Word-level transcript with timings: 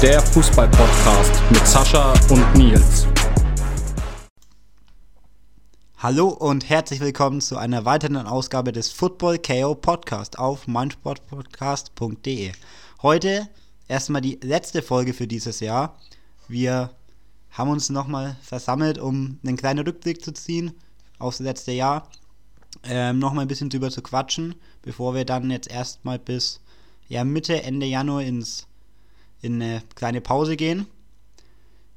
Der 0.00 0.22
Fußball-Podcast 0.22 1.42
mit 1.50 1.66
Sascha 1.66 2.12
und 2.30 2.54
Nils. 2.54 3.08
Hallo 5.96 6.28
und 6.28 6.68
herzlich 6.68 7.00
willkommen 7.00 7.40
zu 7.40 7.56
einer 7.56 7.84
weiteren 7.84 8.16
Ausgabe 8.18 8.70
des 8.70 8.92
Football 8.92 9.40
KO 9.40 9.74
Podcast 9.74 10.38
auf 10.38 10.68
meinsportpodcast.de. 10.68 12.52
Heute 13.02 13.48
erstmal 13.88 14.20
die 14.20 14.38
letzte 14.40 14.82
Folge 14.82 15.12
für 15.14 15.26
dieses 15.26 15.58
Jahr. 15.58 15.98
Wir 16.46 16.90
haben 17.50 17.70
uns 17.70 17.90
nochmal 17.90 18.36
versammelt, 18.40 18.98
um 18.98 19.40
einen 19.44 19.56
kleinen 19.56 19.84
Rückblick 19.84 20.24
zu 20.24 20.32
ziehen 20.32 20.74
aufs 21.18 21.40
letzte 21.40 21.72
Jahr. 21.72 22.08
Ähm, 22.84 23.18
nochmal 23.18 23.46
ein 23.46 23.48
bisschen 23.48 23.68
drüber 23.68 23.90
zu 23.90 24.00
quatschen, 24.02 24.54
bevor 24.80 25.16
wir 25.16 25.24
dann 25.24 25.50
jetzt 25.50 25.68
erstmal 25.68 26.20
bis 26.20 26.60
ja, 27.08 27.24
Mitte, 27.24 27.64
Ende 27.64 27.86
Januar 27.86 28.22
ins, 28.22 28.67
in 29.40 29.62
eine 29.62 29.82
kleine 29.94 30.20
Pause 30.20 30.56
gehen. 30.56 30.86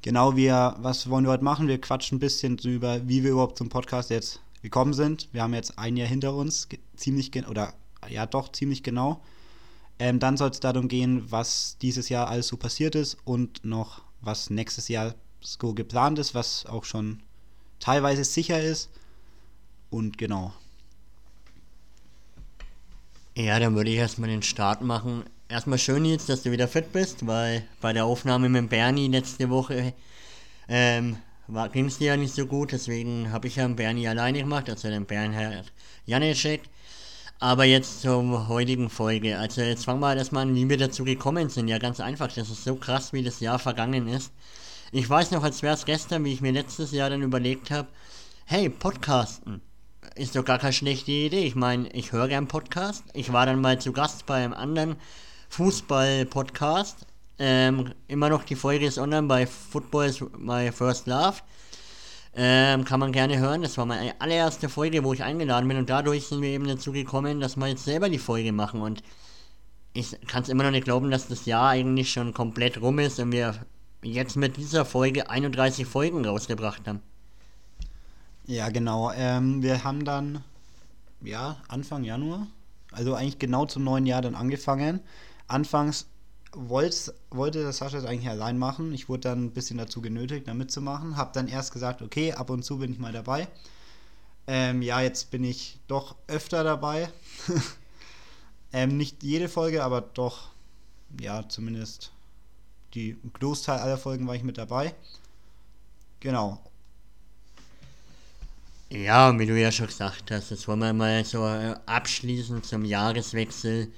Genau, 0.02 0.36
wir, 0.36 0.76
was 0.78 1.08
wollen 1.08 1.24
wir 1.24 1.30
heute 1.30 1.44
machen? 1.44 1.68
Wir 1.68 1.80
quatschen 1.80 2.16
ein 2.16 2.20
bisschen 2.20 2.56
drüber, 2.56 3.06
wie 3.06 3.22
wir 3.22 3.32
überhaupt 3.32 3.58
zum 3.58 3.68
Podcast 3.68 4.10
jetzt 4.10 4.40
gekommen 4.62 4.94
sind. 4.94 5.28
Wir 5.32 5.42
haben 5.42 5.54
jetzt 5.54 5.78
ein 5.78 5.96
Jahr 5.96 6.08
hinter 6.08 6.34
uns, 6.34 6.68
ziemlich, 6.96 7.30
oder 7.48 7.74
ja 8.08 8.26
doch, 8.26 8.50
ziemlich 8.50 8.82
genau. 8.82 9.22
Ähm, 9.98 10.18
dann 10.18 10.36
soll 10.36 10.50
es 10.50 10.60
darum 10.60 10.88
gehen, 10.88 11.30
was 11.30 11.76
dieses 11.80 12.08
Jahr 12.08 12.28
alles 12.28 12.48
so 12.48 12.56
passiert 12.56 12.94
ist 12.94 13.18
und 13.24 13.64
noch 13.64 14.02
was 14.20 14.50
nächstes 14.50 14.88
Jahr 14.88 15.14
so 15.40 15.74
geplant 15.74 16.18
ist, 16.18 16.34
was 16.34 16.66
auch 16.66 16.84
schon 16.84 17.20
teilweise 17.78 18.24
sicher 18.24 18.60
ist. 18.60 18.90
Und 19.90 20.18
genau. 20.18 20.52
Ja, 23.36 23.58
dann 23.58 23.74
würde 23.74 23.90
ich 23.90 23.96
erstmal 23.96 24.30
den 24.30 24.42
Start 24.42 24.82
machen. 24.82 25.24
Erstmal 25.52 25.76
schön 25.76 26.06
jetzt, 26.06 26.30
dass 26.30 26.42
du 26.42 26.50
wieder 26.50 26.66
fit 26.66 26.94
bist, 26.94 27.26
weil 27.26 27.62
bei 27.82 27.92
der 27.92 28.06
Aufnahme 28.06 28.48
mit 28.48 28.70
Bernie 28.70 29.08
letzte 29.08 29.50
Woche 29.50 29.92
ähm, 30.66 31.18
ging 31.74 31.84
es 31.84 31.98
dir 31.98 32.06
ja 32.06 32.16
nicht 32.16 32.34
so 32.34 32.46
gut, 32.46 32.72
deswegen 32.72 33.30
habe 33.30 33.48
ich 33.48 33.56
ja 33.56 33.68
Bernie 33.68 34.08
alleine 34.08 34.38
gemacht, 34.38 34.70
also 34.70 34.88
den 34.88 35.04
Bernhard 35.04 35.70
Janecek. 36.06 36.62
Aber 37.38 37.64
jetzt 37.64 38.00
zur 38.00 38.48
heutigen 38.48 38.88
Folge. 38.88 39.38
Also 39.38 39.60
jetzt 39.60 39.84
fangen 39.84 40.00
wir 40.00 40.06
halt 40.06 40.20
erstmal 40.20 40.44
an, 40.44 40.54
wie 40.54 40.70
wir 40.70 40.78
dazu 40.78 41.04
gekommen 41.04 41.50
sind. 41.50 41.68
Ja, 41.68 41.76
ganz 41.76 42.00
einfach. 42.00 42.32
Das 42.32 42.48
ist 42.48 42.64
so 42.64 42.76
krass, 42.76 43.12
wie 43.12 43.22
das 43.22 43.40
Jahr 43.40 43.58
vergangen 43.58 44.08
ist. 44.08 44.32
Ich 44.90 45.10
weiß 45.10 45.32
noch, 45.32 45.42
als 45.42 45.62
wäre 45.62 45.74
es 45.74 45.84
gestern, 45.84 46.24
wie 46.24 46.32
ich 46.32 46.40
mir 46.40 46.52
letztes 46.52 46.92
Jahr 46.92 47.10
dann 47.10 47.20
überlegt 47.20 47.70
habe, 47.70 47.88
hey, 48.46 48.70
Podcasten 48.70 49.60
ist 50.14 50.34
doch 50.34 50.46
gar 50.46 50.58
keine 50.58 50.72
schlechte 50.72 51.12
Idee. 51.12 51.44
Ich 51.44 51.56
meine, 51.56 51.90
ich 51.90 52.12
höre 52.12 52.28
gern 52.28 52.48
Podcast. 52.48 53.04
Ich 53.12 53.34
war 53.34 53.44
dann 53.44 53.60
mal 53.60 53.78
zu 53.78 53.92
Gast 53.92 54.24
bei 54.24 54.36
einem 54.36 54.54
anderen 54.54 54.96
Fußball-Podcast. 55.52 57.06
Ähm, 57.38 57.92
immer 58.08 58.30
noch 58.30 58.42
die 58.42 58.56
Folge 58.56 58.86
ist 58.86 58.96
online 58.96 59.26
bei 59.26 59.46
Football 59.46 60.06
is 60.06 60.24
My 60.38 60.72
First 60.72 61.06
Love. 61.06 61.34
Ähm, 62.34 62.86
kann 62.86 62.98
man 62.98 63.12
gerne 63.12 63.38
hören. 63.38 63.60
Das 63.60 63.76
war 63.76 63.84
meine 63.84 64.18
allererste 64.18 64.70
Folge, 64.70 65.04
wo 65.04 65.12
ich 65.12 65.22
eingeladen 65.22 65.68
bin 65.68 65.76
und 65.76 65.90
dadurch 65.90 66.26
sind 66.26 66.40
wir 66.40 66.48
eben 66.48 66.66
dazu 66.66 66.90
gekommen, 66.92 67.38
dass 67.38 67.56
wir 67.56 67.66
jetzt 67.66 67.84
selber 67.84 68.08
die 68.08 68.18
Folge 68.18 68.50
machen 68.50 68.80
und 68.80 69.02
ich 69.92 70.18
kann 70.26 70.42
es 70.42 70.48
immer 70.48 70.64
noch 70.64 70.70
nicht 70.70 70.84
glauben, 70.84 71.10
dass 71.10 71.28
das 71.28 71.44
Jahr 71.44 71.68
eigentlich 71.68 72.10
schon 72.10 72.32
komplett 72.32 72.80
rum 72.80 72.98
ist 72.98 73.20
und 73.20 73.32
wir 73.32 73.54
jetzt 74.02 74.36
mit 74.36 74.56
dieser 74.56 74.86
Folge 74.86 75.28
31 75.28 75.84
Folgen 75.84 76.24
rausgebracht 76.24 76.88
haben. 76.88 77.02
Ja, 78.46 78.70
genau. 78.70 79.12
Ähm, 79.14 79.62
wir 79.62 79.84
haben 79.84 80.06
dann, 80.06 80.42
ja, 81.20 81.56
Anfang 81.68 82.04
Januar, 82.04 82.46
also 82.90 83.14
eigentlich 83.14 83.38
genau 83.38 83.66
zum 83.66 83.84
neuen 83.84 84.06
Jahr 84.06 84.22
dann 84.22 84.34
angefangen. 84.34 85.00
Anfangs 85.52 86.06
wollte, 86.52 87.14
wollte 87.30 87.62
das 87.62 87.78
Sascha 87.78 87.98
das 87.98 88.06
eigentlich 88.06 88.28
allein 88.28 88.58
machen. 88.58 88.92
Ich 88.92 89.08
wurde 89.08 89.22
dann 89.22 89.44
ein 89.44 89.52
bisschen 89.52 89.78
dazu 89.78 90.00
genötigt, 90.00 90.48
da 90.48 90.54
mitzumachen. 90.54 91.16
Hab 91.16 91.32
dann 91.32 91.48
erst 91.48 91.72
gesagt, 91.72 92.02
okay, 92.02 92.32
ab 92.32 92.50
und 92.50 92.64
zu 92.64 92.78
bin 92.78 92.92
ich 92.92 92.98
mal 92.98 93.12
dabei. 93.12 93.48
Ähm, 94.46 94.82
ja, 94.82 95.00
jetzt 95.00 95.30
bin 95.30 95.44
ich 95.44 95.78
doch 95.86 96.16
öfter 96.26 96.64
dabei. 96.64 97.10
ähm, 98.72 98.96
nicht 98.96 99.22
jede 99.22 99.48
Folge, 99.48 99.84
aber 99.84 100.00
doch, 100.00 100.50
ja, 101.20 101.48
zumindest 101.48 102.12
die 102.94 103.16
Großteil 103.34 103.78
aller 103.78 103.98
Folgen 103.98 104.26
war 104.26 104.34
ich 104.34 104.42
mit 104.42 104.58
dabei. 104.58 104.94
Genau. 106.20 106.60
Ja, 108.90 109.38
wie 109.38 109.46
du 109.46 109.58
ja 109.58 109.72
schon 109.72 109.86
gesagt 109.86 110.30
hast, 110.30 110.50
das 110.50 110.68
wollen 110.68 110.80
wir 110.80 110.92
mal 110.92 111.24
so 111.24 111.46
äh, 111.46 111.74
abschließend 111.86 112.66
zum 112.66 112.84
Jahreswechsel. 112.84 113.90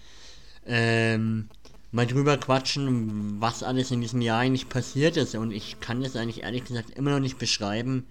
Ähm, 0.67 1.49
mal 1.93 2.07
drüber 2.07 2.37
quatschen, 2.37 3.41
was 3.41 3.63
alles 3.63 3.91
in 3.91 4.01
diesem 4.01 4.21
Jahr 4.21 4.41
eigentlich 4.41 4.69
passiert 4.69 5.17
ist. 5.17 5.35
Und 5.35 5.53
ich 5.53 5.79
kann 5.81 6.03
das 6.03 6.17
eigentlich 6.17 6.43
ehrlich 6.43 6.65
gesagt 6.65 6.91
immer 6.91 7.13
noch 7.13 7.21
nicht 7.21 7.39
beschreiben, 7.39 8.05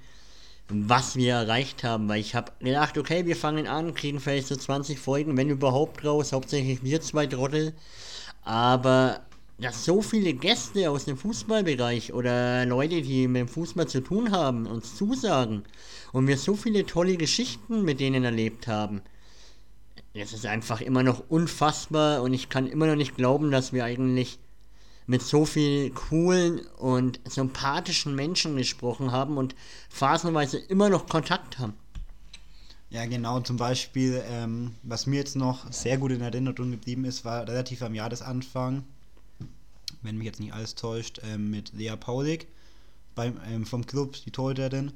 was 0.69 1.15
wir 1.15 1.33
erreicht 1.33 1.83
haben. 1.83 2.07
Weil 2.07 2.21
ich 2.21 2.35
habe 2.35 2.51
gedacht, 2.59 2.97
okay, 2.97 3.25
wir 3.25 3.35
fangen 3.35 3.67
an, 3.67 3.93
kriegen 3.93 4.19
vielleicht 4.19 4.47
so 4.47 4.55
20 4.55 4.99
Folgen, 4.99 5.35
wenn 5.37 5.49
überhaupt 5.49 6.05
raus, 6.05 6.31
hauptsächlich 6.31 6.83
wir 6.83 7.01
zwei 7.01 7.27
Trottel. 7.27 7.73
Aber 8.43 9.21
dass 9.59 9.85
so 9.85 10.01
viele 10.01 10.33
Gäste 10.33 10.89
aus 10.89 11.05
dem 11.05 11.17
Fußballbereich 11.17 12.13
oder 12.13 12.65
Leute, 12.65 13.01
die 13.01 13.27
mit 13.27 13.41
dem 13.41 13.47
Fußball 13.47 13.87
zu 13.87 14.01
tun 14.01 14.31
haben, 14.31 14.65
uns 14.65 14.95
zusagen 14.95 15.63
und 16.11 16.27
wir 16.27 16.37
so 16.37 16.55
viele 16.55 16.85
tolle 16.85 17.17
Geschichten 17.17 17.83
mit 17.83 17.99
denen 17.99 18.23
erlebt 18.23 18.67
haben 18.67 19.01
es 20.13 20.33
ist 20.33 20.45
einfach 20.45 20.81
immer 20.81 21.01
noch 21.01 21.23
unfassbar 21.29 22.21
und 22.21 22.33
ich 22.33 22.49
kann 22.49 22.67
immer 22.67 22.85
noch 22.87 22.95
nicht 22.95 23.15
glauben, 23.15 23.49
dass 23.51 23.73
wir 23.73 23.83
eigentlich 23.83 24.39
mit 25.07 25.21
so 25.21 25.45
vielen 25.45 25.93
coolen 25.93 26.59
und 26.77 27.19
sympathischen 27.25 28.15
Menschen 28.15 28.55
gesprochen 28.55 29.11
haben 29.11 29.37
und 29.37 29.55
phasenweise 29.89 30.57
immer 30.57 30.89
noch 30.89 31.07
Kontakt 31.07 31.59
haben. 31.59 31.73
Ja, 32.89 33.05
genau, 33.07 33.39
zum 33.39 33.57
Beispiel, 33.57 34.23
ähm, 34.29 34.75
was 34.83 35.07
mir 35.07 35.17
jetzt 35.17 35.35
noch 35.35 35.71
sehr 35.71 35.97
gut 35.97 36.11
in 36.11 36.21
Erinnerung 36.21 36.69
geblieben 36.69 37.05
ist, 37.05 37.25
war 37.25 37.47
relativ 37.47 37.81
am 37.81 37.95
Jahresanfang, 37.95 38.83
wenn 40.03 40.17
mich 40.17 40.27
jetzt 40.27 40.39
nicht 40.39 40.53
alles 40.53 40.75
täuscht, 40.75 41.19
ähm, 41.23 41.49
mit 41.49 41.73
Lea 41.73 41.95
Paulik 41.99 42.47
beim, 43.15 43.39
ähm, 43.47 43.65
vom 43.65 43.85
Club, 43.87 44.15
die 44.23 44.31
Torhüterin, 44.31 44.91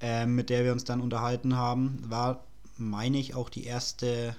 ähm, 0.00 0.34
mit 0.34 0.50
der 0.50 0.64
wir 0.64 0.72
uns 0.72 0.82
dann 0.82 1.00
unterhalten 1.00 1.56
haben, 1.56 2.02
war 2.08 2.44
meine 2.80 3.18
ich, 3.18 3.34
auch 3.34 3.48
die 3.48 3.64
erste 3.64 4.34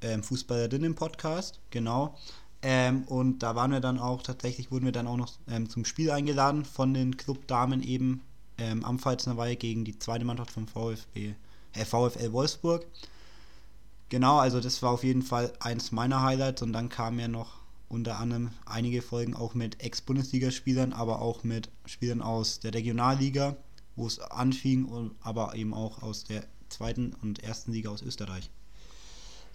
ähm, 0.00 0.22
Fußballerin 0.22 0.84
im 0.84 0.94
Podcast, 0.94 1.60
genau. 1.70 2.16
Ähm, 2.62 3.04
und 3.04 3.40
da 3.40 3.54
waren 3.54 3.70
wir 3.70 3.80
dann 3.80 3.98
auch, 3.98 4.22
tatsächlich 4.22 4.70
wurden 4.70 4.86
wir 4.86 4.92
dann 4.92 5.06
auch 5.06 5.16
noch 5.16 5.32
ähm, 5.48 5.68
zum 5.68 5.84
Spiel 5.84 6.10
eingeladen 6.10 6.64
von 6.64 6.94
den 6.94 7.16
Clubdamen 7.16 7.82
eben 7.82 8.22
ähm, 8.58 8.84
am 8.84 8.98
Pfalznerweihe 8.98 9.56
gegen 9.56 9.84
die 9.84 9.98
zweite 9.98 10.24
Mannschaft 10.24 10.50
vom 10.50 10.66
VfB, 10.66 11.34
äh, 11.74 11.84
VfL 11.84 12.32
Wolfsburg. 12.32 12.86
Genau, 14.08 14.38
also 14.38 14.60
das 14.60 14.82
war 14.82 14.92
auf 14.92 15.04
jeden 15.04 15.22
Fall 15.22 15.52
eins 15.60 15.92
meiner 15.92 16.22
Highlights 16.22 16.62
und 16.62 16.72
dann 16.72 16.88
kamen 16.88 17.18
ja 17.18 17.28
noch 17.28 17.58
unter 17.88 18.18
anderem 18.18 18.50
einige 18.64 19.02
Folgen 19.02 19.34
auch 19.34 19.54
mit 19.54 19.82
Ex-Bundesligaspielern, 19.82 20.92
aber 20.92 21.20
auch 21.20 21.44
mit 21.44 21.68
Spielern 21.84 22.22
aus 22.22 22.60
der 22.60 22.74
Regionalliga, 22.74 23.56
wo 23.96 24.06
es 24.06 24.18
anfing, 24.18 25.12
aber 25.20 25.54
eben 25.54 25.74
auch 25.74 26.02
aus 26.02 26.24
der 26.24 26.44
zweiten 26.68 27.14
und 27.22 27.42
ersten 27.42 27.72
Liga 27.72 27.90
aus 27.90 28.02
Österreich. 28.02 28.50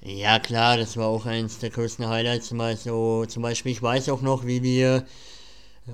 Ja 0.03 0.39
klar, 0.39 0.77
das 0.77 0.97
war 0.97 1.07
auch 1.07 1.25
eins 1.25 1.59
der 1.59 1.69
größten 1.69 2.07
Highlights. 2.07 2.51
Mal 2.51 2.75
so, 2.75 3.25
zum 3.27 3.43
Beispiel, 3.43 3.71
ich 3.71 3.83
weiß 3.83 4.09
auch 4.09 4.21
noch, 4.21 4.45
wie 4.47 4.63
wir 4.63 5.05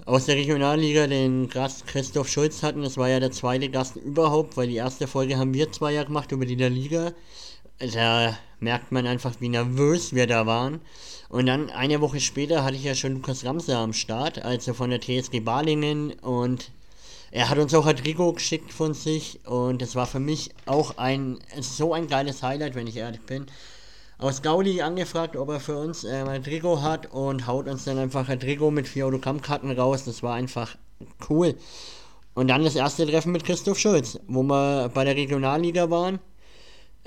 aus 0.05 0.25
der 0.25 0.35
Regionalliga 0.35 1.07
den 1.07 1.49
Gast 1.49 1.87
Christoph 1.87 2.29
Schulz 2.29 2.63
hatten. 2.63 2.83
Das 2.83 2.97
war 2.97 3.09
ja 3.09 3.19
der 3.19 3.31
zweite 3.31 3.69
Gast 3.69 3.95
überhaupt, 3.97 4.57
weil 4.57 4.67
die 4.67 4.75
erste 4.75 5.07
Folge 5.07 5.37
haben 5.37 5.53
wir 5.53 5.71
zwei 5.71 5.93
ja 5.93 6.03
gemacht 6.03 6.31
über 6.31 6.45
die 6.45 6.55
der 6.55 6.69
Liga. 6.69 7.13
Da 7.79 8.37
merkt 8.59 8.91
man 8.91 9.05
einfach, 9.05 9.35
wie 9.39 9.49
nervös 9.49 10.13
wir 10.13 10.27
da 10.27 10.45
waren. 10.45 10.81
Und 11.29 11.45
dann 11.45 11.69
eine 11.69 12.01
Woche 12.01 12.19
später 12.19 12.63
hatte 12.63 12.77
ich 12.77 12.83
ja 12.83 12.95
schon 12.95 13.13
Lukas 13.13 13.45
Ramser 13.45 13.79
am 13.79 13.93
Start, 13.93 14.41
also 14.41 14.73
von 14.73 14.89
der 14.89 15.01
TSG 15.01 15.41
Balingen. 15.41 16.13
Und 16.13 16.71
er 17.31 17.49
hat 17.49 17.57
uns 17.57 17.73
auch 17.73 17.85
ein 17.85 17.95
Trikot 17.95 18.33
geschickt 18.33 18.71
von 18.71 18.93
sich 18.93 19.39
und 19.45 19.81
das 19.81 19.95
war 19.95 20.05
für 20.05 20.19
mich 20.19 20.51
auch 20.65 20.97
ein 20.97 21.39
so 21.59 21.93
ein 21.93 22.07
geiles 22.07 22.43
Highlight, 22.43 22.75
wenn 22.75 22.87
ich 22.87 22.97
ehrlich 22.97 23.21
bin. 23.21 23.47
Aus 24.17 24.41
Gaudi 24.41 24.81
angefragt, 24.81 25.35
ob 25.35 25.49
er 25.49 25.59
für 25.59 25.77
uns 25.77 26.03
äh, 26.03 26.23
ein 26.27 26.43
Trikot 26.43 26.81
hat 26.81 27.11
und 27.11 27.45
haut 27.45 27.67
uns 27.67 27.83
dann 27.83 27.99
einfach 27.99 28.27
ein 28.29 28.39
Trikot 28.39 28.71
mit 28.71 28.87
vier 28.87 29.05
Autogrammkarten 29.05 29.71
raus. 29.71 30.05
Das 30.05 30.23
war 30.23 30.33
einfach 30.33 30.75
cool. 31.29 31.55
Und 32.33 32.47
dann 32.47 32.63
das 32.63 32.75
erste 32.75 33.05
Treffen 33.05 33.31
mit 33.31 33.43
Christoph 33.43 33.77
Schulz, 33.77 34.19
wo 34.27 34.41
wir 34.41 34.89
bei 34.93 35.03
der 35.03 35.15
Regionalliga 35.15 35.89
waren 35.89 36.19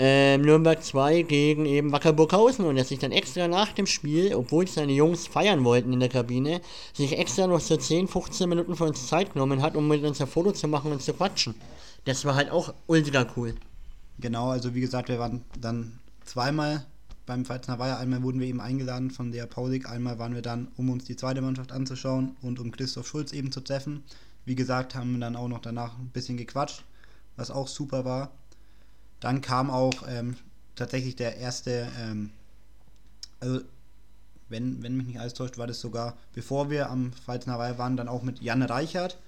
ähm, 0.02 0.40
Nürnberg 0.40 0.82
2 0.82 1.22
gegen 1.22 1.66
eben 1.66 1.92
Wacker 1.92 2.14
Burghausen 2.14 2.64
und 2.64 2.78
er 2.78 2.84
sich 2.84 2.98
dann 2.98 3.12
extra 3.12 3.46
nach 3.48 3.72
dem 3.72 3.86
Spiel, 3.86 4.34
obwohl 4.34 4.66
seine 4.66 4.92
Jungs 4.92 5.26
feiern 5.26 5.62
wollten 5.62 5.92
in 5.92 6.00
der 6.00 6.08
Kabine, 6.08 6.62
sich 6.94 7.18
extra 7.18 7.46
noch 7.46 7.60
so 7.60 7.76
10, 7.76 8.08
15 8.08 8.48
Minuten 8.48 8.74
für 8.76 8.84
uns 8.84 9.06
Zeit 9.06 9.34
genommen 9.34 9.60
hat, 9.60 9.76
um 9.76 9.86
mit 9.86 10.02
uns 10.02 10.18
ein 10.18 10.26
Foto 10.26 10.52
zu 10.52 10.68
machen 10.68 10.90
und 10.90 11.02
zu 11.02 11.12
quatschen. 11.12 11.54
Das 12.06 12.24
war 12.24 12.34
halt 12.34 12.50
auch 12.50 12.72
ultra 12.86 13.26
cool. 13.36 13.54
Genau, 14.18 14.48
also 14.48 14.74
wie 14.74 14.80
gesagt, 14.80 15.10
wir 15.10 15.18
waren 15.18 15.44
dann 15.60 15.98
zweimal 16.24 16.86
beim 17.26 17.44
Pfalzner 17.44 17.78
Weiher. 17.78 17.98
Einmal 17.98 18.22
wurden 18.22 18.40
wir 18.40 18.46
eben 18.46 18.62
eingeladen 18.62 19.10
von 19.10 19.32
der 19.32 19.44
Paulik, 19.44 19.86
einmal 19.86 20.18
waren 20.18 20.34
wir 20.34 20.42
dann, 20.42 20.68
um 20.78 20.88
uns 20.88 21.04
die 21.04 21.16
zweite 21.16 21.42
Mannschaft 21.42 21.72
anzuschauen 21.72 22.36
und 22.40 22.58
um 22.58 22.70
Christoph 22.70 23.06
Schulz 23.06 23.32
eben 23.32 23.52
zu 23.52 23.60
treffen. 23.60 24.02
Wie 24.46 24.54
gesagt, 24.54 24.94
haben 24.94 25.12
wir 25.12 25.20
dann 25.20 25.36
auch 25.36 25.48
noch 25.48 25.60
danach 25.60 25.98
ein 25.98 26.08
bisschen 26.08 26.38
gequatscht, 26.38 26.84
was 27.36 27.50
auch 27.50 27.68
super 27.68 28.06
war. 28.06 28.30
Dann 29.20 29.40
kam 29.40 29.70
auch 29.70 30.04
ähm, 30.08 30.36
tatsächlich 30.74 31.16
der 31.16 31.36
erste, 31.36 31.88
ähm, 31.98 32.30
also 33.38 33.60
wenn, 34.48 34.82
wenn 34.82 34.96
mich 34.96 35.06
nicht 35.06 35.20
alles 35.20 35.34
täuscht, 35.34 35.58
war 35.58 35.66
das 35.66 35.80
sogar, 35.80 36.16
bevor 36.32 36.70
wir 36.70 36.90
am 36.90 37.12
Pfalzner 37.12 37.58
Weiher 37.58 37.78
waren, 37.78 37.96
dann 37.96 38.08
auch 38.08 38.22
mit 38.22 38.40
Jan 38.40 38.62
Reichert. 38.62 39.18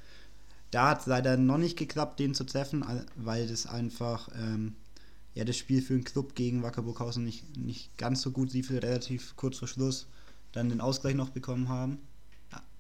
Da 0.70 0.90
hat 0.90 1.00
es 1.00 1.06
leider 1.06 1.36
noch 1.36 1.58
nicht 1.58 1.78
geklappt, 1.78 2.18
den 2.18 2.34
zu 2.34 2.44
treffen, 2.44 2.84
weil 3.16 3.46
das 3.46 3.66
einfach 3.66 4.28
ähm, 4.34 4.74
ja, 5.34 5.44
das 5.44 5.56
Spiel 5.56 5.82
für 5.82 5.94
den 5.94 6.04
Club 6.04 6.34
gegen 6.34 6.62
Wacker 6.62 6.82
Burghausen 6.82 7.24
nicht, 7.24 7.56
nicht 7.56 7.96
ganz 7.98 8.22
so 8.22 8.30
gut 8.30 8.52
lief, 8.52 8.70
relativ 8.70 9.36
kurz 9.36 9.58
vor 9.58 9.68
Schluss 9.68 10.06
dann 10.52 10.68
den 10.68 10.80
Ausgleich 10.80 11.14
noch 11.14 11.30
bekommen 11.30 11.68
haben. 11.68 11.98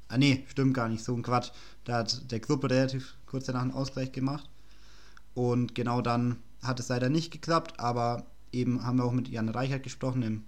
Ah, 0.08 0.18
nee, 0.18 0.44
stimmt 0.48 0.74
gar 0.74 0.88
nicht, 0.88 1.02
so 1.02 1.14
ein 1.14 1.22
Quatsch. 1.22 1.50
Da 1.84 1.98
hat 1.98 2.30
der 2.30 2.40
Club 2.40 2.64
relativ 2.64 3.14
kurz 3.24 3.46
danach 3.46 3.62
einen 3.62 3.70
Ausgleich 3.70 4.12
gemacht. 4.12 4.48
Und 5.34 5.74
genau 5.74 6.02
dann 6.02 6.36
hat 6.62 6.80
es 6.80 6.88
leider 6.88 7.08
nicht 7.08 7.30
geklappt, 7.30 7.78
aber 7.78 8.24
eben 8.52 8.84
haben 8.84 8.98
wir 8.98 9.04
auch 9.04 9.12
mit 9.12 9.28
Jan 9.28 9.48
Reichert 9.48 9.82
gesprochen, 9.82 10.20
dem 10.20 10.44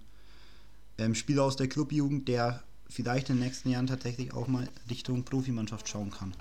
ähm, 0.97 1.15
Spieler 1.15 1.43
aus 1.43 1.55
der 1.55 1.67
Clubjugend, 1.67 2.27
der 2.27 2.63
vielleicht 2.89 3.29
in 3.29 3.37
den 3.37 3.45
nächsten 3.45 3.69
Jahren 3.69 3.87
tatsächlich 3.87 4.33
auch 4.33 4.47
mal 4.47 4.67
Richtung 4.89 5.23
Profimannschaft 5.23 5.89
schauen 5.89 6.11
kann. 6.11 6.33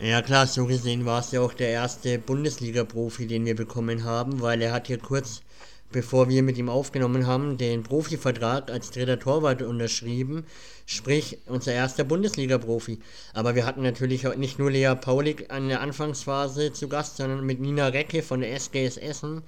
Ja 0.00 0.22
klar, 0.22 0.46
so 0.46 0.66
gesehen 0.66 1.06
war 1.06 1.20
es 1.20 1.32
ja 1.32 1.40
auch 1.40 1.52
der 1.52 1.70
erste 1.70 2.18
Bundesliga-Profi, 2.20 3.26
den 3.26 3.44
wir 3.46 3.56
bekommen 3.56 4.04
haben, 4.04 4.40
weil 4.40 4.62
er 4.62 4.72
hat 4.72 4.86
hier 4.86 4.98
kurz 4.98 5.42
bevor 5.90 6.28
wir 6.28 6.42
mit 6.42 6.58
ihm 6.58 6.68
aufgenommen 6.68 7.26
haben, 7.26 7.56
den 7.56 7.82
Profivertrag 7.82 8.70
als 8.70 8.90
dritter 8.90 9.18
Torwart 9.18 9.62
unterschrieben, 9.62 10.44
sprich 10.86 11.38
unser 11.46 11.72
erster 11.72 12.04
Bundesliga-Profi. 12.04 13.00
Aber 13.32 13.54
wir 13.54 13.64
hatten 13.64 13.82
natürlich 13.82 14.24
nicht 14.36 14.58
nur 14.58 14.70
Lea 14.70 14.94
Paulik 14.94 15.50
an 15.50 15.68
der 15.68 15.80
Anfangsphase 15.80 16.72
zu 16.72 16.88
Gast, 16.88 17.16
sondern 17.16 17.44
mit 17.44 17.60
Nina 17.60 17.88
Recke 17.88 18.22
von 18.22 18.40
der 18.40 18.52
SGS 18.54 18.98
Essen, 18.98 19.42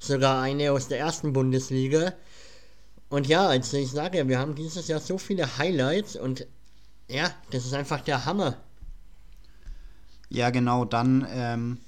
sogar 0.00 0.42
eine 0.42 0.72
aus 0.72 0.88
der 0.88 0.98
ersten 0.98 1.32
Bundesliga. 1.32 2.14
Und 3.10 3.26
ja, 3.26 3.46
also 3.46 3.76
ich 3.76 3.90
sage 3.90 4.18
ja, 4.18 4.28
wir 4.28 4.38
haben 4.38 4.54
dieses 4.54 4.88
Jahr 4.88 5.00
so 5.00 5.18
viele 5.18 5.58
Highlights 5.58 6.16
und 6.16 6.46
ja, 7.08 7.30
das 7.50 7.66
ist 7.66 7.74
einfach 7.74 8.00
der 8.00 8.24
Hammer. 8.24 8.56
Ja, 10.30 10.48
genau, 10.48 10.86
dann 10.86 11.26
ähm, 11.30 11.78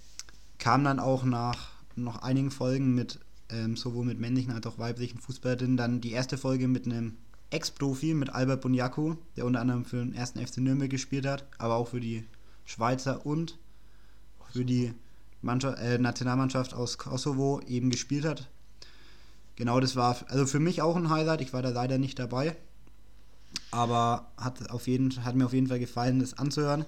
kam 0.58 0.84
dann 0.84 1.00
auch 1.00 1.24
nach 1.24 1.70
noch 1.96 2.22
einigen 2.22 2.50
Folgen 2.50 2.94
mit 2.94 3.20
ähm, 3.54 3.76
sowohl 3.76 4.04
mit 4.04 4.18
männlichen 4.18 4.52
als 4.52 4.66
auch 4.66 4.78
weiblichen 4.78 5.18
Fußballerinnen 5.18 5.76
dann 5.76 6.00
die 6.00 6.12
erste 6.12 6.36
Folge 6.36 6.68
mit 6.68 6.86
einem 6.86 7.16
Ex-Profi, 7.50 8.14
mit 8.14 8.30
Albert 8.30 8.62
Bunyaku, 8.62 9.14
der 9.36 9.46
unter 9.46 9.60
anderem 9.60 9.84
für 9.84 9.98
den 9.98 10.14
ersten 10.14 10.44
FC 10.44 10.58
Nürnberg 10.58 10.90
gespielt 10.90 11.26
hat, 11.26 11.46
aber 11.58 11.76
auch 11.76 11.88
für 11.88 12.00
die 12.00 12.24
Schweizer 12.64 13.24
und 13.24 13.58
für 14.52 14.64
die 14.64 14.92
Mannschaft, 15.42 15.78
äh, 15.78 15.98
Nationalmannschaft 15.98 16.74
aus 16.74 16.98
Kosovo 16.98 17.60
eben 17.66 17.90
gespielt 17.90 18.24
hat. 18.24 18.48
Genau, 19.56 19.78
das 19.78 19.94
war 19.94 20.16
also 20.28 20.46
für 20.46 20.58
mich 20.58 20.82
auch 20.82 20.96
ein 20.96 21.10
Highlight. 21.10 21.40
Ich 21.40 21.52
war 21.52 21.62
da 21.62 21.68
leider 21.68 21.98
nicht 21.98 22.18
dabei, 22.18 22.56
aber 23.70 24.32
hat, 24.36 24.70
auf 24.70 24.88
jeden, 24.88 25.24
hat 25.24 25.36
mir 25.36 25.46
auf 25.46 25.52
jeden 25.52 25.68
Fall 25.68 25.78
gefallen, 25.78 26.18
das 26.18 26.36
anzuhören 26.36 26.84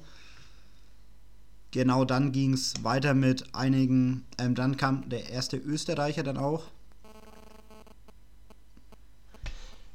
genau 1.71 2.05
dann 2.05 2.33
ging 2.33 2.55
es 2.55 2.75
weiter 2.83 3.15
mit 3.15 3.55
einigen, 3.55 4.25
ähm, 4.39 4.55
dann 4.55 4.77
kam 4.77 5.09
der 5.09 5.31
erste 5.31 5.57
Österreicher 5.57 6.23
dann 6.23 6.37
auch. 6.37 6.65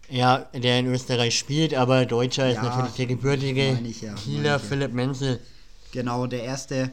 Ja, 0.10 0.40
der 0.54 0.80
in 0.80 0.88
Österreich 0.88 1.40
spielt, 1.40 1.74
aber 1.74 2.06
Deutscher 2.06 2.48
ja, 2.48 2.52
ist 2.52 2.62
natürlich 2.62 2.96
der 2.96 3.06
gebürtige 3.06 3.80
ja, 4.02 4.14
Kieler 4.16 4.60
Philipp 4.60 4.92
Menzel. 4.92 5.40
Genau, 5.94 6.28
der 6.28 6.44
erste, 6.44 6.92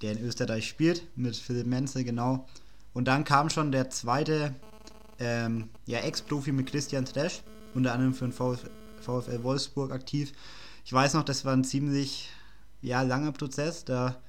der 0.00 0.12
in 0.12 0.24
Österreich 0.24 0.66
spielt, 0.66 1.02
mit 1.14 1.36
Philipp 1.36 1.66
Menzel, 1.66 2.04
genau. 2.04 2.46
Und 2.94 3.06
dann 3.06 3.24
kam 3.24 3.50
schon 3.50 3.70
der 3.70 3.90
zweite 3.90 4.54
ähm, 5.18 5.68
ja, 5.84 5.98
Ex-Profi 5.98 6.52
mit 6.52 6.70
Christian 6.70 7.04
Tresch, 7.04 7.42
unter 7.74 7.92
anderem 7.92 8.14
für 8.14 8.26
den 8.26 8.32
VfL, 8.32 8.70
VfL 9.00 9.42
Wolfsburg 9.42 9.92
aktiv. 9.92 10.32
Ich 10.86 10.92
weiß 10.92 11.14
noch, 11.14 11.24
das 11.24 11.44
war 11.44 11.52
ein 11.52 11.64
ziemlich 11.64 12.30
ja, 12.84 13.02
langer 13.02 13.32
Prozess, 13.32 13.84
da 13.84 14.20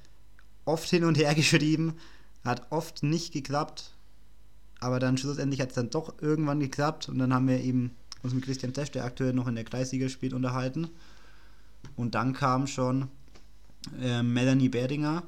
oft 0.64 0.88
hin 0.88 1.04
und 1.04 1.18
her 1.18 1.34
geschrieben, 1.36 1.94
hat 2.44 2.70
oft 2.70 3.02
nicht 3.02 3.32
geklappt, 3.32 3.92
aber 4.80 4.98
dann 4.98 5.18
schlussendlich 5.18 5.60
hat 5.60 5.70
es 5.70 5.74
dann 5.74 5.90
doch 5.90 6.14
irgendwann 6.20 6.60
geklappt 6.60 7.08
und 7.08 7.18
dann 7.18 7.34
haben 7.34 7.48
wir 7.48 7.60
eben 7.60 7.92
uns 8.22 8.34
mit 8.34 8.44
Christian 8.44 8.72
Tesch, 8.72 8.90
der 8.90 9.04
aktuell 9.04 9.32
noch 9.32 9.46
in 9.46 9.54
der 9.54 9.64
Kreisliga 9.64 10.08
spielt, 10.08 10.32
unterhalten. 10.32 10.88
Und 11.96 12.14
dann 12.14 12.32
kam 12.32 12.66
schon 12.66 13.08
äh, 14.00 14.22
Melanie 14.22 14.68
Beringer, 14.68 15.22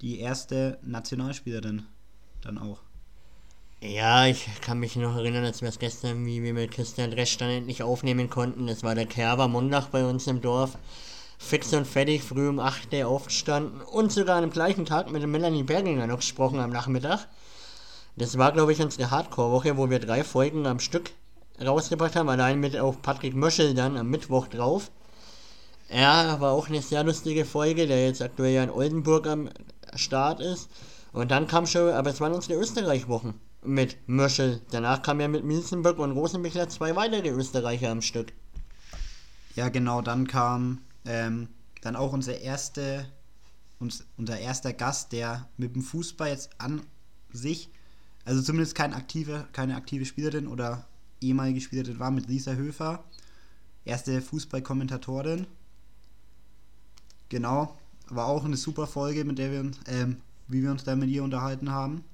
die 0.00 0.20
erste 0.20 0.78
Nationalspielerin, 0.82 1.82
dann 2.42 2.58
auch. 2.58 2.80
Ja, 3.80 4.26
ich 4.26 4.46
kann 4.60 4.78
mich 4.78 4.96
noch 4.96 5.16
erinnern, 5.16 5.44
als 5.44 5.62
wir 5.62 5.68
es 5.68 5.78
gestern, 5.78 6.24
wie 6.24 6.42
wir 6.42 6.54
mit 6.54 6.70
Christian 6.70 7.10
Dresch 7.10 7.36
dann 7.38 7.50
endlich 7.50 7.82
aufnehmen 7.82 8.30
konnten. 8.30 8.66
Das 8.66 8.82
war 8.82 8.94
der 8.94 9.06
Kerber 9.06 9.48
Mondach 9.48 9.88
bei 9.88 10.04
uns 10.04 10.26
im 10.26 10.40
Dorf 10.40 10.78
fix 11.38 11.72
und 11.72 11.86
fertig 11.86 12.22
früh 12.22 12.48
um 12.48 12.58
8 12.58 12.92
Uhr 12.92 13.06
aufgestanden 13.06 13.80
und 13.80 14.12
sogar 14.12 14.42
am 14.42 14.50
gleichen 14.50 14.84
Tag 14.84 15.10
mit 15.10 15.22
dem 15.22 15.30
Melanie 15.30 15.62
Berginger 15.62 16.06
noch 16.06 16.18
gesprochen 16.18 16.60
am 16.60 16.70
Nachmittag. 16.70 17.26
Das 18.16 18.38
war, 18.38 18.52
glaube 18.52 18.72
ich, 18.72 18.80
unsere 18.80 19.10
Hardcore-Woche, 19.10 19.76
wo 19.76 19.90
wir 19.90 19.98
drei 19.98 20.24
Folgen 20.24 20.66
am 20.66 20.80
Stück 20.80 21.10
rausgebracht 21.62 22.16
haben, 22.16 22.28
allein 22.28 22.60
mit 22.60 22.76
auch 22.78 23.00
Patrick 23.02 23.34
Möschel 23.34 23.74
dann 23.74 23.96
am 23.96 24.08
Mittwoch 24.08 24.46
drauf. 24.48 24.90
Ja, 25.90 26.40
war 26.40 26.52
auch 26.52 26.68
eine 26.68 26.82
sehr 26.82 27.04
lustige 27.04 27.44
Folge, 27.44 27.86
der 27.86 28.06
jetzt 28.06 28.22
aktuell 28.22 28.54
ja 28.54 28.64
in 28.64 28.70
Oldenburg 28.70 29.26
am 29.26 29.50
Start 29.94 30.40
ist. 30.40 30.68
Und 31.12 31.30
dann 31.30 31.46
kam 31.46 31.66
schon, 31.66 31.90
aber 31.90 32.10
es 32.10 32.20
waren 32.20 32.32
unsere 32.32 32.58
Österreich-Wochen 32.60 33.34
mit 33.62 33.96
Möschel. 34.06 34.60
Danach 34.70 35.02
kam 35.02 35.20
ja 35.20 35.28
mit 35.28 35.44
Milzenburg 35.44 35.98
und 35.98 36.12
Rosenbichler 36.12 36.68
zwei 36.68 36.96
weitere 36.96 37.28
Österreicher 37.28 37.90
am 37.90 38.02
Stück. 38.02 38.32
Ja, 39.54 39.68
genau, 39.68 40.02
dann 40.02 40.26
kam 40.26 40.80
ähm, 41.06 41.48
dann 41.80 41.96
auch 41.96 42.12
unser, 42.12 42.40
erste, 42.40 43.06
uns, 43.78 44.04
unser 44.16 44.38
erster 44.38 44.72
Gast, 44.72 45.12
der 45.12 45.48
mit 45.56 45.74
dem 45.74 45.82
Fußball 45.82 46.28
jetzt 46.28 46.50
an 46.58 46.82
sich, 47.32 47.70
also 48.24 48.42
zumindest 48.42 48.74
kein 48.74 48.92
aktive, 48.92 49.46
keine 49.52 49.76
aktive 49.76 50.04
Spielerin 50.04 50.48
oder 50.48 50.86
ehemalige 51.20 51.60
Spielerin 51.60 51.98
war, 51.98 52.10
mit 52.10 52.28
Lisa 52.28 52.52
Höfer. 52.52 53.04
Erste 53.84 54.20
Fußballkommentatorin. 54.20 55.46
Genau, 57.28 57.76
war 58.08 58.26
auch 58.26 58.44
eine 58.44 58.56
super 58.56 58.86
Folge, 58.86 59.24
mit 59.24 59.38
der 59.38 59.52
wir 59.52 59.60
uns, 59.60 59.78
ähm, 59.86 60.18
wie 60.48 60.62
wir 60.62 60.70
uns 60.70 60.84
da 60.84 60.96
mit 60.96 61.08
ihr 61.08 61.22
unterhalten 61.22 61.70
haben. 61.70 62.04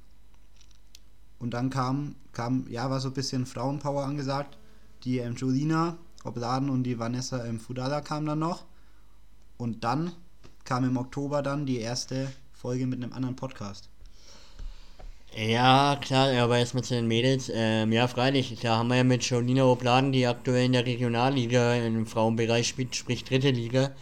Und 1.39 1.55
dann 1.55 1.71
kam, 1.71 2.15
kam, 2.33 2.67
ja, 2.69 2.89
war 2.91 3.01
so 3.01 3.09
ein 3.09 3.15
bisschen 3.15 3.47
Frauenpower 3.47 4.05
angesagt. 4.05 4.59
Die 5.05 5.19
ähm, 5.19 5.35
Jolina 5.35 5.97
Obladen 6.25 6.71
und 6.71 6.85
die 6.85 6.99
Vanessa 6.99 7.45
ähm, 7.45 7.59
Fudala 7.59 8.01
kamen 8.01 8.27
dann 8.27 8.39
noch. 8.39 8.65
Und 9.63 9.85
dann 9.85 10.11
kam 10.65 10.83
im 10.83 10.97
Oktober 10.97 11.41
dann 11.41 11.67
die 11.67 11.79
erste 11.79 12.33
Folge 12.53 12.85
mit 12.85 13.01
einem 13.01 13.13
anderen 13.13 13.37
Podcast. 13.37 13.89
Ja, 15.37 15.97
klar, 16.01 16.37
aber 16.43 16.59
erstmal 16.59 16.83
zu 16.83 16.95
den 16.95 17.07
Mädels. 17.07 17.49
Ähm, 17.55 17.93
ja, 17.93 18.09
freilich, 18.09 18.59
da 18.61 18.79
haben 18.79 18.89
wir 18.89 18.97
ja 18.97 19.05
mit 19.05 19.23
Jolina 19.23 19.63
Opladen, 19.63 20.11
die 20.11 20.27
aktuell 20.27 20.65
in 20.65 20.73
der 20.73 20.85
Regionalliga 20.85 21.77
im 21.77 22.07
Frauenbereich 22.07 22.67
spielt, 22.67 22.97
sprich 22.97 23.23
dritte 23.23 23.51
Liga, 23.51 23.93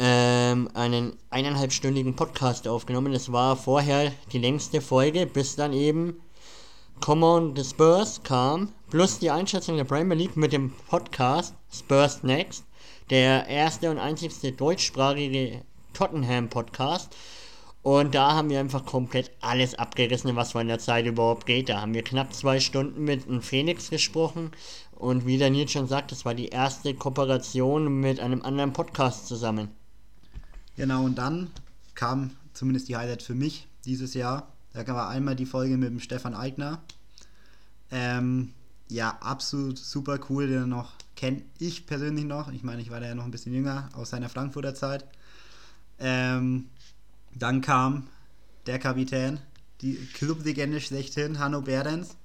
ähm, 0.00 0.68
einen 0.74 1.12
eineinhalbstündigen 1.30 2.16
Podcast 2.16 2.66
aufgenommen. 2.66 3.12
Das 3.12 3.30
war 3.30 3.56
vorher 3.56 4.10
die 4.32 4.38
längste 4.38 4.80
Folge, 4.80 5.26
bis 5.26 5.54
dann 5.54 5.72
eben 5.72 6.20
Come 7.00 7.24
on 7.24 7.54
the 7.54 7.62
Spurs 7.62 8.20
kam, 8.24 8.72
plus 8.90 9.20
die 9.20 9.30
Einschätzung 9.30 9.76
der 9.76 9.84
Premier 9.84 10.16
League 10.16 10.36
mit 10.36 10.52
dem 10.52 10.72
Podcast 10.88 11.54
Spurs 11.70 12.24
Next 12.24 12.64
der 13.12 13.46
erste 13.46 13.90
und 13.90 13.98
einzigste 13.98 14.52
deutschsprachige 14.52 15.60
Tottenham-Podcast. 15.92 17.14
Und 17.82 18.14
da 18.14 18.32
haben 18.32 18.48
wir 18.48 18.58
einfach 18.58 18.86
komplett 18.86 19.30
alles 19.42 19.74
abgerissen, 19.74 20.34
was 20.34 20.54
in 20.54 20.68
der 20.68 20.78
Zeit 20.78 21.04
überhaupt 21.04 21.44
geht. 21.44 21.68
Da 21.68 21.82
haben 21.82 21.92
wir 21.92 22.04
knapp 22.04 22.32
zwei 22.32 22.58
Stunden 22.58 23.04
mit 23.04 23.28
einem 23.28 23.42
Phoenix 23.42 23.90
gesprochen. 23.90 24.52
Und 24.92 25.26
wie 25.26 25.36
Nils 25.36 25.72
schon 25.72 25.88
sagt, 25.88 26.10
das 26.10 26.24
war 26.24 26.32
die 26.32 26.48
erste 26.48 26.94
Kooperation 26.94 28.00
mit 28.00 28.18
einem 28.18 28.40
anderen 28.40 28.72
Podcast 28.72 29.26
zusammen. 29.26 29.68
Genau, 30.76 31.04
und 31.04 31.18
dann 31.18 31.50
kam 31.94 32.30
zumindest 32.54 32.88
die 32.88 32.96
Highlight 32.96 33.22
für 33.22 33.34
mich 33.34 33.68
dieses 33.84 34.14
Jahr. 34.14 34.48
Da 34.72 34.86
war 34.86 35.10
einmal 35.10 35.36
die 35.36 35.44
Folge 35.44 35.76
mit 35.76 35.90
dem 35.90 36.00
Stefan 36.00 36.34
Eigner. 36.34 36.80
Ähm, 37.90 38.54
ja, 38.88 39.18
absolut 39.20 39.76
super 39.76 40.18
cool, 40.30 40.46
der 40.46 40.64
noch 40.64 40.92
kenne 41.22 41.42
ich 41.60 41.86
persönlich 41.86 42.24
noch. 42.24 42.50
Ich 42.50 42.64
meine, 42.64 42.82
ich 42.82 42.90
war 42.90 42.98
da 42.98 43.06
ja 43.06 43.14
noch 43.14 43.24
ein 43.24 43.30
bisschen 43.30 43.54
jünger 43.54 43.88
aus 43.94 44.10
seiner 44.10 44.28
Frankfurter 44.28 44.74
Zeit. 44.74 45.04
Ähm, 46.00 46.66
dann 47.32 47.60
kam 47.60 48.08
der 48.66 48.80
Kapitän, 48.80 49.38
die 49.82 49.94
Clublegende 50.14 50.80
schlechthin, 50.80 51.38
Hanno 51.38 51.60
Behrens. 51.60 52.16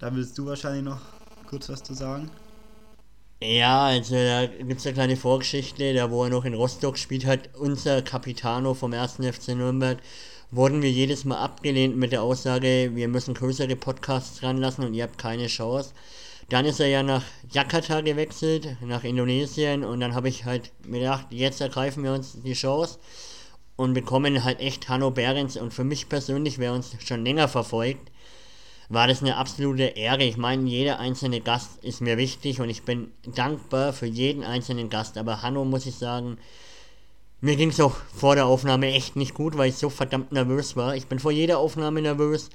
Da 0.00 0.12
willst 0.12 0.36
du 0.36 0.46
wahrscheinlich 0.46 0.82
noch 0.82 1.00
kurz 1.46 1.68
was 1.68 1.80
zu 1.84 1.94
sagen. 1.94 2.28
Ja, 3.40 3.84
also 3.84 4.16
da 4.16 4.46
gibt 4.46 4.80
es 4.80 4.86
eine 4.86 4.94
kleine 4.94 5.16
Vorgeschichte, 5.16 5.94
da 5.94 6.10
wo 6.10 6.24
er 6.24 6.30
noch 6.30 6.44
in 6.44 6.54
Rostock 6.54 6.94
gespielt 6.94 7.24
hat, 7.24 7.54
unser 7.54 8.02
Capitano 8.02 8.74
vom 8.74 8.92
1. 8.92 9.18
FC 9.22 9.50
Nürnberg, 9.50 10.00
wurden 10.50 10.82
wir 10.82 10.90
jedes 10.90 11.24
Mal 11.24 11.38
abgelehnt 11.38 11.96
mit 11.96 12.10
der 12.10 12.22
Aussage, 12.22 12.90
wir 12.94 13.06
müssen 13.06 13.34
größere 13.34 13.76
Podcasts 13.76 14.40
dran 14.40 14.56
lassen 14.56 14.82
und 14.82 14.94
ihr 14.94 15.04
habt 15.04 15.18
keine 15.18 15.46
Chance. 15.46 15.92
Dann 16.48 16.66
ist 16.66 16.80
er 16.80 16.88
ja 16.88 17.02
nach 17.02 17.24
Jakarta 17.50 18.00
gewechselt, 18.02 18.76
nach 18.82 19.04
Indonesien 19.04 19.82
und 19.84 20.00
dann 20.00 20.14
habe 20.14 20.28
ich 20.28 20.44
halt 20.44 20.72
mir 20.86 21.00
gedacht, 21.00 21.26
jetzt 21.30 21.60
ergreifen 21.60 22.04
wir 22.04 22.12
uns 22.12 22.36
die 22.42 22.52
Chance 22.52 22.98
und 23.76 23.94
bekommen 23.94 24.44
halt 24.44 24.60
echt 24.60 24.88
Hanno 24.88 25.10
Behrens 25.10 25.56
und 25.56 25.72
für 25.72 25.84
mich 25.84 26.08
persönlich, 26.08 26.58
wer 26.58 26.72
uns 26.72 26.96
schon 27.04 27.24
länger 27.24 27.48
verfolgt, 27.48 28.10
war 28.88 29.06
das 29.06 29.22
eine 29.22 29.36
absolute 29.36 29.84
Ehre. 29.84 30.24
Ich 30.24 30.36
meine, 30.36 30.68
jeder 30.68 31.00
einzelne 31.00 31.40
Gast 31.40 31.82
ist 31.82 32.00
mir 32.00 32.18
wichtig 32.18 32.60
und 32.60 32.68
ich 32.68 32.82
bin 32.82 33.12
dankbar 33.26 33.92
für 33.92 34.06
jeden 34.06 34.44
einzelnen 34.44 34.90
Gast. 34.90 35.16
Aber 35.16 35.42
Hanno, 35.42 35.64
muss 35.64 35.86
ich 35.86 35.96
sagen, 35.96 36.38
mir 37.40 37.56
ging 37.56 37.70
es 37.70 37.80
auch 37.80 37.96
vor 38.14 38.34
der 38.34 38.46
Aufnahme 38.46 38.92
echt 38.92 39.16
nicht 39.16 39.34
gut, 39.34 39.56
weil 39.56 39.70
ich 39.70 39.76
so 39.76 39.90
verdammt 39.90 40.32
nervös 40.32 40.76
war. 40.76 40.96
Ich 40.96 41.06
bin 41.06 41.18
vor 41.18 41.32
jeder 41.32 41.58
Aufnahme 41.58 42.02
nervös. 42.02 42.50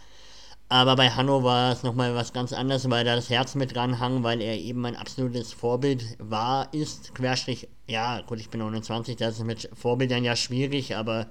Aber 0.71 0.95
bei 0.95 1.09
Hanno 1.09 1.43
war 1.43 1.71
es 1.71 1.81
nochmal 1.81 2.13
was 2.13 2.31
ganz 2.31 2.53
anderes, 2.53 2.88
weil 2.91 3.03
da 3.03 3.15
das 3.15 3.31
Herz 3.31 3.55
mit 3.55 3.75
dran 3.75 3.99
hang, 3.99 4.21
weil 4.23 4.39
er 4.39 4.55
eben 4.55 4.85
ein 4.85 4.95
absolutes 4.95 5.51
Vorbild 5.51 6.15
war, 6.19 6.71
ist, 6.71 7.15
Querstrich, 7.15 7.67
ja, 7.88 8.21
gut, 8.21 8.39
ich 8.39 8.51
bin 8.51 8.59
29, 8.59 9.15
das 9.15 9.38
ist 9.39 9.45
mit 9.45 9.67
Vorbildern 9.73 10.23
ja 10.23 10.35
schwierig, 10.35 10.95
aber 10.95 11.25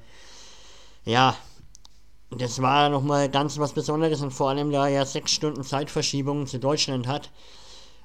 ja, 1.05 1.37
das 2.31 2.61
war 2.61 2.89
nochmal 2.89 3.31
ganz 3.31 3.59
was 3.59 3.73
Besonderes 3.75 4.23
und 4.23 4.33
vor 4.33 4.51
allem, 4.51 4.73
da 4.73 4.89
er 4.89 5.07
sechs 5.07 5.31
Stunden 5.31 5.63
Zeitverschiebung 5.63 6.49
zu 6.49 6.59
Deutschland 6.59 7.07
hat 7.07 7.31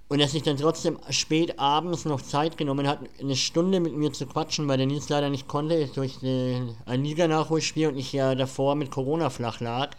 und 0.10 0.20
er 0.20 0.28
sich 0.28 0.44
dann 0.44 0.58
trotzdem 0.58 1.00
spät 1.10 1.60
abends 1.60 2.06
noch 2.06 2.22
Zeit 2.22 2.58
genommen 2.58 2.88
hat, 2.88 3.00
eine 3.20 3.36
Stunde 3.36 3.80
mit 3.80 3.96
mir 3.96 4.14
zu 4.14 4.28
quatschen, 4.28 4.68
weil 4.68 4.78
der 4.78 4.86
Nils 4.86 5.10
leider 5.10 5.30
nicht 5.30 5.48
konnte 5.48 5.88
durch 5.88 6.20
ein 6.22 7.04
Liga-Nachholspiel 7.04 7.88
und 7.88 7.98
ich 7.98 8.14
ja 8.14 8.36
davor 8.36 8.76
mit 8.76 8.92
Corona 8.92 9.30
flach 9.30 9.60
lag, 9.60 9.92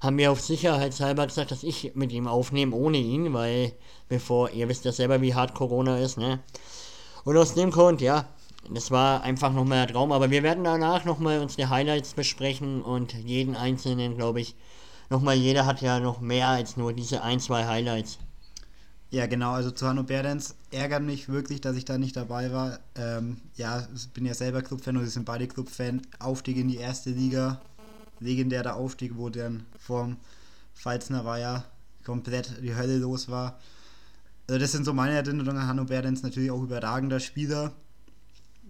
haben 0.00 0.18
wir 0.18 0.32
auf 0.32 0.40
sicherheitshalber 0.40 1.26
gesagt, 1.26 1.52
dass 1.52 1.62
ich 1.62 1.92
mit 1.94 2.12
ihm 2.12 2.26
aufnehme 2.26 2.76
ohne 2.76 2.98
ihn, 2.98 3.32
weil 3.32 3.72
bevor, 4.08 4.50
ihr 4.50 4.68
wisst 4.68 4.84
ja 4.84 4.92
selber, 4.92 5.22
wie 5.22 5.34
hart 5.34 5.54
Corona 5.54 5.98
ist, 5.98 6.18
ne? 6.18 6.40
Und 7.24 7.36
aus 7.36 7.54
dem 7.54 7.70
Grund, 7.70 8.00
ja, 8.00 8.26
das 8.70 8.90
war 8.90 9.22
einfach 9.22 9.52
nochmal 9.52 9.86
der 9.86 9.94
Traum. 9.94 10.12
Aber 10.12 10.30
wir 10.30 10.42
werden 10.42 10.64
danach 10.64 11.04
nochmal 11.04 11.40
unsere 11.40 11.70
Highlights 11.70 12.14
besprechen 12.14 12.82
und 12.82 13.14
jeden 13.14 13.56
einzelnen, 13.56 14.16
glaube 14.16 14.40
ich, 14.40 14.54
nochmal, 15.10 15.36
jeder 15.36 15.66
hat 15.66 15.82
ja 15.82 16.00
noch 16.00 16.20
mehr 16.20 16.48
als 16.48 16.76
nur 16.76 16.92
diese 16.92 17.22
ein, 17.22 17.40
zwei 17.40 17.66
Highlights. 17.66 18.18
Ja, 19.12 19.26
genau, 19.26 19.52
also 19.52 19.70
zu 19.70 19.86
Hanno 19.86 20.04
Berdens 20.04 20.54
ärgert 20.70 21.02
mich 21.02 21.28
wirklich, 21.28 21.60
dass 21.60 21.76
ich 21.76 21.84
da 21.84 21.98
nicht 21.98 22.16
dabei 22.16 22.50
war. 22.50 22.80
Ähm, 22.94 23.42
ja, 23.56 23.86
ich 23.94 24.08
bin 24.08 24.24
ja 24.24 24.32
selber 24.32 24.62
Clubfan 24.62 24.96
und 24.96 25.02
wir 25.02 25.10
sind 25.10 25.26
beide 25.26 25.46
Clubfan. 25.46 26.00
Aufstieg 26.18 26.56
in 26.56 26.68
die 26.68 26.78
erste 26.78 27.10
Liga, 27.10 27.60
legendär 28.20 28.62
der 28.62 28.76
Aufstieg, 28.76 29.18
wo 29.18 29.28
dann 29.28 29.66
vorm 29.78 30.16
Pfalzner 30.74 31.26
war 31.26 31.38
ja 31.38 31.62
komplett 32.04 32.62
die 32.62 32.74
Hölle 32.74 32.96
los 32.96 33.28
war. 33.28 33.60
Also 34.48 34.58
das 34.58 34.72
sind 34.72 34.86
so 34.86 34.94
meine 34.94 35.12
Erinnerungen. 35.12 35.66
Hanno 35.66 35.84
Berdens 35.84 36.22
natürlich 36.22 36.50
auch 36.50 36.62
überragender 36.62 37.20
Spieler 37.20 37.74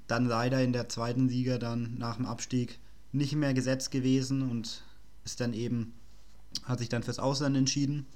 dann 0.08 0.24
leider 0.24 0.60
in 0.60 0.72
der 0.72 0.88
zweiten 0.88 1.28
Liga 1.28 1.58
dann 1.58 1.94
nach 1.98 2.16
dem 2.16 2.26
Abstieg 2.26 2.80
nicht 3.12 3.36
mehr 3.36 3.54
gesetzt 3.54 3.92
gewesen 3.92 4.42
und 4.42 4.82
ist 5.24 5.40
dann 5.40 5.52
eben, 5.52 5.94
hat 6.64 6.80
sich 6.80 6.88
dann 6.88 7.04
fürs 7.04 7.20
Ausland 7.20 7.56
entschieden. 7.56 8.06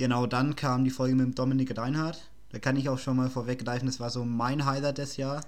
Genau 0.00 0.24
dann 0.24 0.56
kam 0.56 0.84
die 0.84 0.90
Folge 0.90 1.14
mit 1.14 1.38
Dominik 1.38 1.76
Reinhardt. 1.76 2.22
Da 2.52 2.58
kann 2.58 2.74
ich 2.76 2.88
auch 2.88 2.98
schon 2.98 3.18
mal 3.18 3.28
vorweggreifen, 3.28 3.84
das 3.84 4.00
war 4.00 4.08
so 4.08 4.24
mein 4.24 4.64
Highlight 4.64 4.96
des 4.96 5.18
Jahr. 5.18 5.42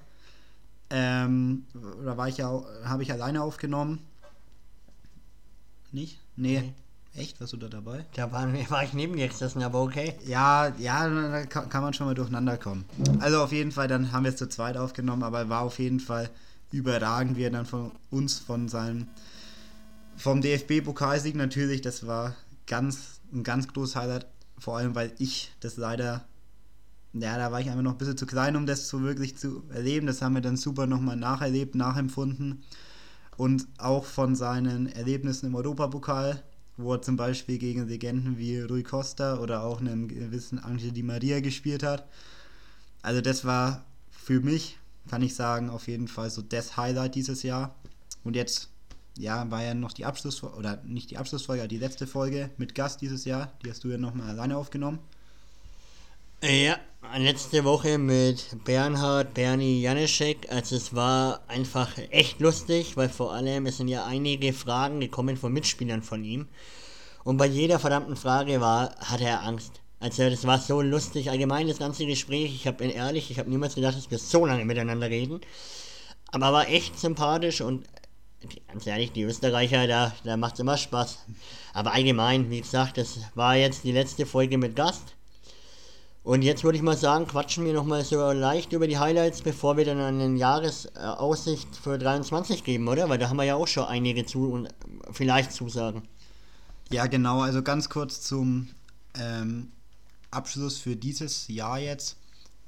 Ähm, 0.90 1.64
da 2.04 2.18
war 2.18 2.28
ich 2.28 2.36
ja, 2.36 2.62
habe 2.84 3.02
ich 3.02 3.10
alleine 3.10 3.40
aufgenommen. 3.40 4.00
Nicht? 5.90 6.20
Nee. 6.36 6.60
nee. 6.60 6.74
Echt? 7.18 7.40
Warst 7.40 7.54
du 7.54 7.56
da 7.56 7.68
dabei? 7.68 8.04
Da 8.14 8.30
war, 8.30 8.46
war 8.68 8.84
ich 8.84 8.92
neben 8.92 9.16
dir 9.16 9.26
gesessen, 9.26 9.62
aber 9.62 9.80
okay. 9.80 10.16
Ja, 10.26 10.68
ja, 10.76 11.08
da 11.08 11.46
kann, 11.46 11.70
kann 11.70 11.82
man 11.82 11.94
schon 11.94 12.06
mal 12.06 12.14
durcheinander 12.14 12.58
kommen. 12.58 12.84
Also 13.20 13.42
auf 13.42 13.52
jeden 13.52 13.72
Fall, 13.72 13.88
dann 13.88 14.12
haben 14.12 14.24
wir 14.24 14.32
es 14.32 14.36
zu 14.36 14.50
zweit 14.50 14.76
aufgenommen, 14.76 15.22
aber 15.22 15.48
war 15.48 15.62
auf 15.62 15.78
jeden 15.78 15.98
Fall 15.98 16.28
überragend, 16.72 17.38
wie 17.38 17.44
er 17.44 17.50
dann 17.50 17.64
von 17.64 17.90
uns, 18.10 18.38
von 18.38 18.68
seinem, 18.68 19.06
vom 20.14 20.42
DFB-Pokalsieg 20.42 21.36
natürlich, 21.36 21.80
das 21.80 22.06
war 22.06 22.36
ganz, 22.66 23.18
ein 23.32 23.44
ganz 23.44 23.66
großes 23.66 23.96
Highlight, 23.96 24.26
vor 24.58 24.76
allem 24.76 24.94
weil 24.94 25.12
ich 25.18 25.52
das 25.60 25.76
leider, 25.76 26.24
ja, 27.12 27.36
da 27.36 27.52
war 27.52 27.60
ich 27.60 27.68
einfach 27.68 27.82
noch 27.82 27.92
ein 27.92 27.98
bisschen 27.98 28.16
zu 28.16 28.26
klein, 28.26 28.56
um 28.56 28.66
das 28.66 28.88
so 28.88 29.02
wirklich 29.02 29.36
zu 29.36 29.62
erleben. 29.70 30.06
Das 30.06 30.22
haben 30.22 30.34
wir 30.34 30.40
dann 30.40 30.56
super 30.56 30.86
nochmal 30.86 31.16
nacherlebt, 31.16 31.74
nachempfunden. 31.74 32.62
Und 33.36 33.66
auch 33.78 34.04
von 34.04 34.36
seinen 34.36 34.86
Erlebnissen 34.86 35.46
im 35.46 35.54
Europapokal 35.54 36.42
wo 36.76 36.94
er 36.94 37.02
zum 37.02 37.16
Beispiel 37.16 37.58
gegen 37.58 37.86
Legenden 37.86 38.38
wie 38.38 38.60
Rui 38.60 38.82
Costa 38.82 39.38
oder 39.38 39.62
auch 39.62 39.80
einen 39.80 40.08
gewissen 40.08 40.58
Angel 40.58 40.92
Di 40.92 41.02
Maria 41.02 41.40
gespielt 41.40 41.82
hat. 41.82 42.08
Also 43.02 43.20
das 43.20 43.44
war 43.44 43.84
für 44.10 44.40
mich, 44.40 44.78
kann 45.08 45.22
ich 45.22 45.34
sagen, 45.34 45.68
auf 45.70 45.88
jeden 45.88 46.08
Fall 46.08 46.30
so 46.30 46.42
das 46.42 46.76
Highlight 46.76 47.14
dieses 47.14 47.42
Jahr. 47.42 47.74
Und 48.24 48.36
jetzt, 48.36 48.70
ja, 49.16 49.50
war 49.50 49.62
ja 49.62 49.74
noch 49.74 49.92
die 49.92 50.04
Abschlussfolge, 50.04 50.56
oder 50.56 50.82
nicht 50.84 51.10
die 51.10 51.18
Abschlussfolge, 51.18 51.68
die 51.68 51.78
letzte 51.78 52.06
Folge 52.06 52.50
mit 52.56 52.74
Gast 52.74 53.00
dieses 53.00 53.24
Jahr. 53.24 53.52
Die 53.64 53.70
hast 53.70 53.84
du 53.84 53.88
ja 53.88 53.98
nochmal 53.98 54.30
alleine 54.30 54.56
aufgenommen. 54.56 54.98
Ja, 56.44 56.76
letzte 57.18 57.62
Woche 57.62 57.98
mit 57.98 58.64
Bernhard, 58.64 59.32
Bernie, 59.32 59.80
Janeschek. 59.80 60.50
Also 60.50 60.74
es 60.74 60.92
war 60.92 61.40
einfach 61.46 61.96
echt 62.10 62.40
lustig, 62.40 62.96
weil 62.96 63.08
vor 63.08 63.32
allem 63.32 63.66
es 63.66 63.76
sind 63.76 63.86
ja 63.86 64.06
einige 64.06 64.52
Fragen 64.52 64.98
gekommen 64.98 65.36
von 65.36 65.52
Mitspielern 65.52 66.02
von 66.02 66.24
ihm. 66.24 66.48
Und 67.22 67.36
bei 67.36 67.46
jeder 67.46 67.78
verdammten 67.78 68.16
Frage 68.16 68.60
war, 68.60 68.96
hatte 68.98 69.24
er 69.24 69.44
Angst. 69.44 69.80
Also 70.00 70.28
das 70.28 70.44
war 70.44 70.58
so 70.58 70.80
lustig. 70.80 71.30
Allgemein 71.30 71.68
das 71.68 71.78
ganze 71.78 72.06
Gespräch, 72.06 72.52
ich 72.52 72.76
bin 72.76 72.90
ehrlich, 72.90 73.30
ich 73.30 73.38
habe 73.38 73.48
niemals 73.48 73.76
gedacht, 73.76 73.96
dass 73.96 74.10
wir 74.10 74.18
so 74.18 74.44
lange 74.44 74.64
miteinander 74.64 75.08
reden. 75.08 75.40
Aber 76.32 76.52
war 76.52 76.68
echt 76.68 76.98
sympathisch 76.98 77.60
und 77.60 77.86
ganz 78.68 78.86
ehrlich, 78.86 79.12
die 79.12 79.22
Österreicher, 79.22 79.86
da, 79.86 80.12
da 80.24 80.36
macht 80.36 80.54
es 80.54 80.60
immer 80.60 80.76
Spaß. 80.76 81.18
Aber 81.72 81.92
allgemein, 81.92 82.50
wie 82.50 82.60
gesagt, 82.60 82.98
das 82.98 83.18
war 83.34 83.56
jetzt 83.56 83.84
die 83.84 83.92
letzte 83.92 84.26
Folge 84.26 84.58
mit 84.58 84.76
Gast. 84.76 85.14
Und 86.24 86.42
jetzt 86.42 86.62
würde 86.62 86.76
ich 86.76 86.82
mal 86.82 86.96
sagen, 86.96 87.26
quatschen 87.26 87.64
wir 87.64 87.72
nochmal 87.72 88.04
so 88.04 88.30
leicht 88.30 88.72
über 88.72 88.86
die 88.86 88.98
Highlights, 88.98 89.42
bevor 89.42 89.76
wir 89.76 89.84
dann 89.84 89.98
eine 89.98 90.38
Jahresaussicht 90.38 91.74
für 91.76 91.98
23 91.98 92.62
geben, 92.62 92.86
oder? 92.86 93.08
Weil 93.08 93.18
da 93.18 93.28
haben 93.28 93.38
wir 93.38 93.44
ja 93.44 93.56
auch 93.56 93.66
schon 93.66 93.86
einige 93.86 94.24
zu 94.24 94.52
und 94.52 94.68
vielleicht 95.10 95.52
Zusagen. 95.52 96.02
Ja, 96.90 97.06
genau. 97.06 97.40
Also 97.40 97.62
ganz 97.62 97.88
kurz 97.88 98.20
zum 98.20 98.68
ähm, 99.18 99.72
Abschluss 100.30 100.78
für 100.78 100.94
dieses 100.94 101.48
Jahr 101.48 101.80
jetzt. 101.80 102.16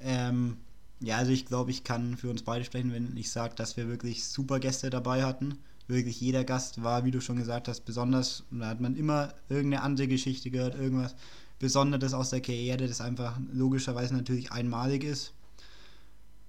Ähm, 0.01 0.57
ja, 0.99 1.17
also 1.17 1.31
ich 1.31 1.45
glaube, 1.45 1.71
ich 1.71 1.83
kann 1.83 2.17
für 2.17 2.29
uns 2.29 2.43
beide 2.43 2.65
sprechen, 2.65 2.93
wenn 2.93 3.15
ich 3.17 3.31
sage, 3.31 3.55
dass 3.55 3.77
wir 3.77 3.87
wirklich 3.87 4.25
super 4.25 4.59
Gäste 4.59 4.89
dabei 4.89 5.23
hatten. 5.23 5.57
Wirklich 5.87 6.19
jeder 6.19 6.43
Gast 6.43 6.83
war, 6.83 7.05
wie 7.05 7.11
du 7.11 7.21
schon 7.21 7.35
gesagt 7.35 7.67
hast, 7.67 7.81
besonders. 7.81 8.43
Da 8.49 8.67
hat 8.67 8.81
man 8.81 8.95
immer 8.95 9.33
irgendeine 9.49 9.83
andere 9.83 10.07
Geschichte 10.07 10.49
gehört, 10.49 10.75
irgendwas 10.75 11.15
Besonderes 11.59 12.13
aus 12.13 12.31
der 12.31 12.41
Karriere, 12.41 12.87
das 12.87 13.01
einfach 13.01 13.39
logischerweise 13.51 14.15
natürlich 14.15 14.51
einmalig 14.51 15.03
ist. 15.03 15.33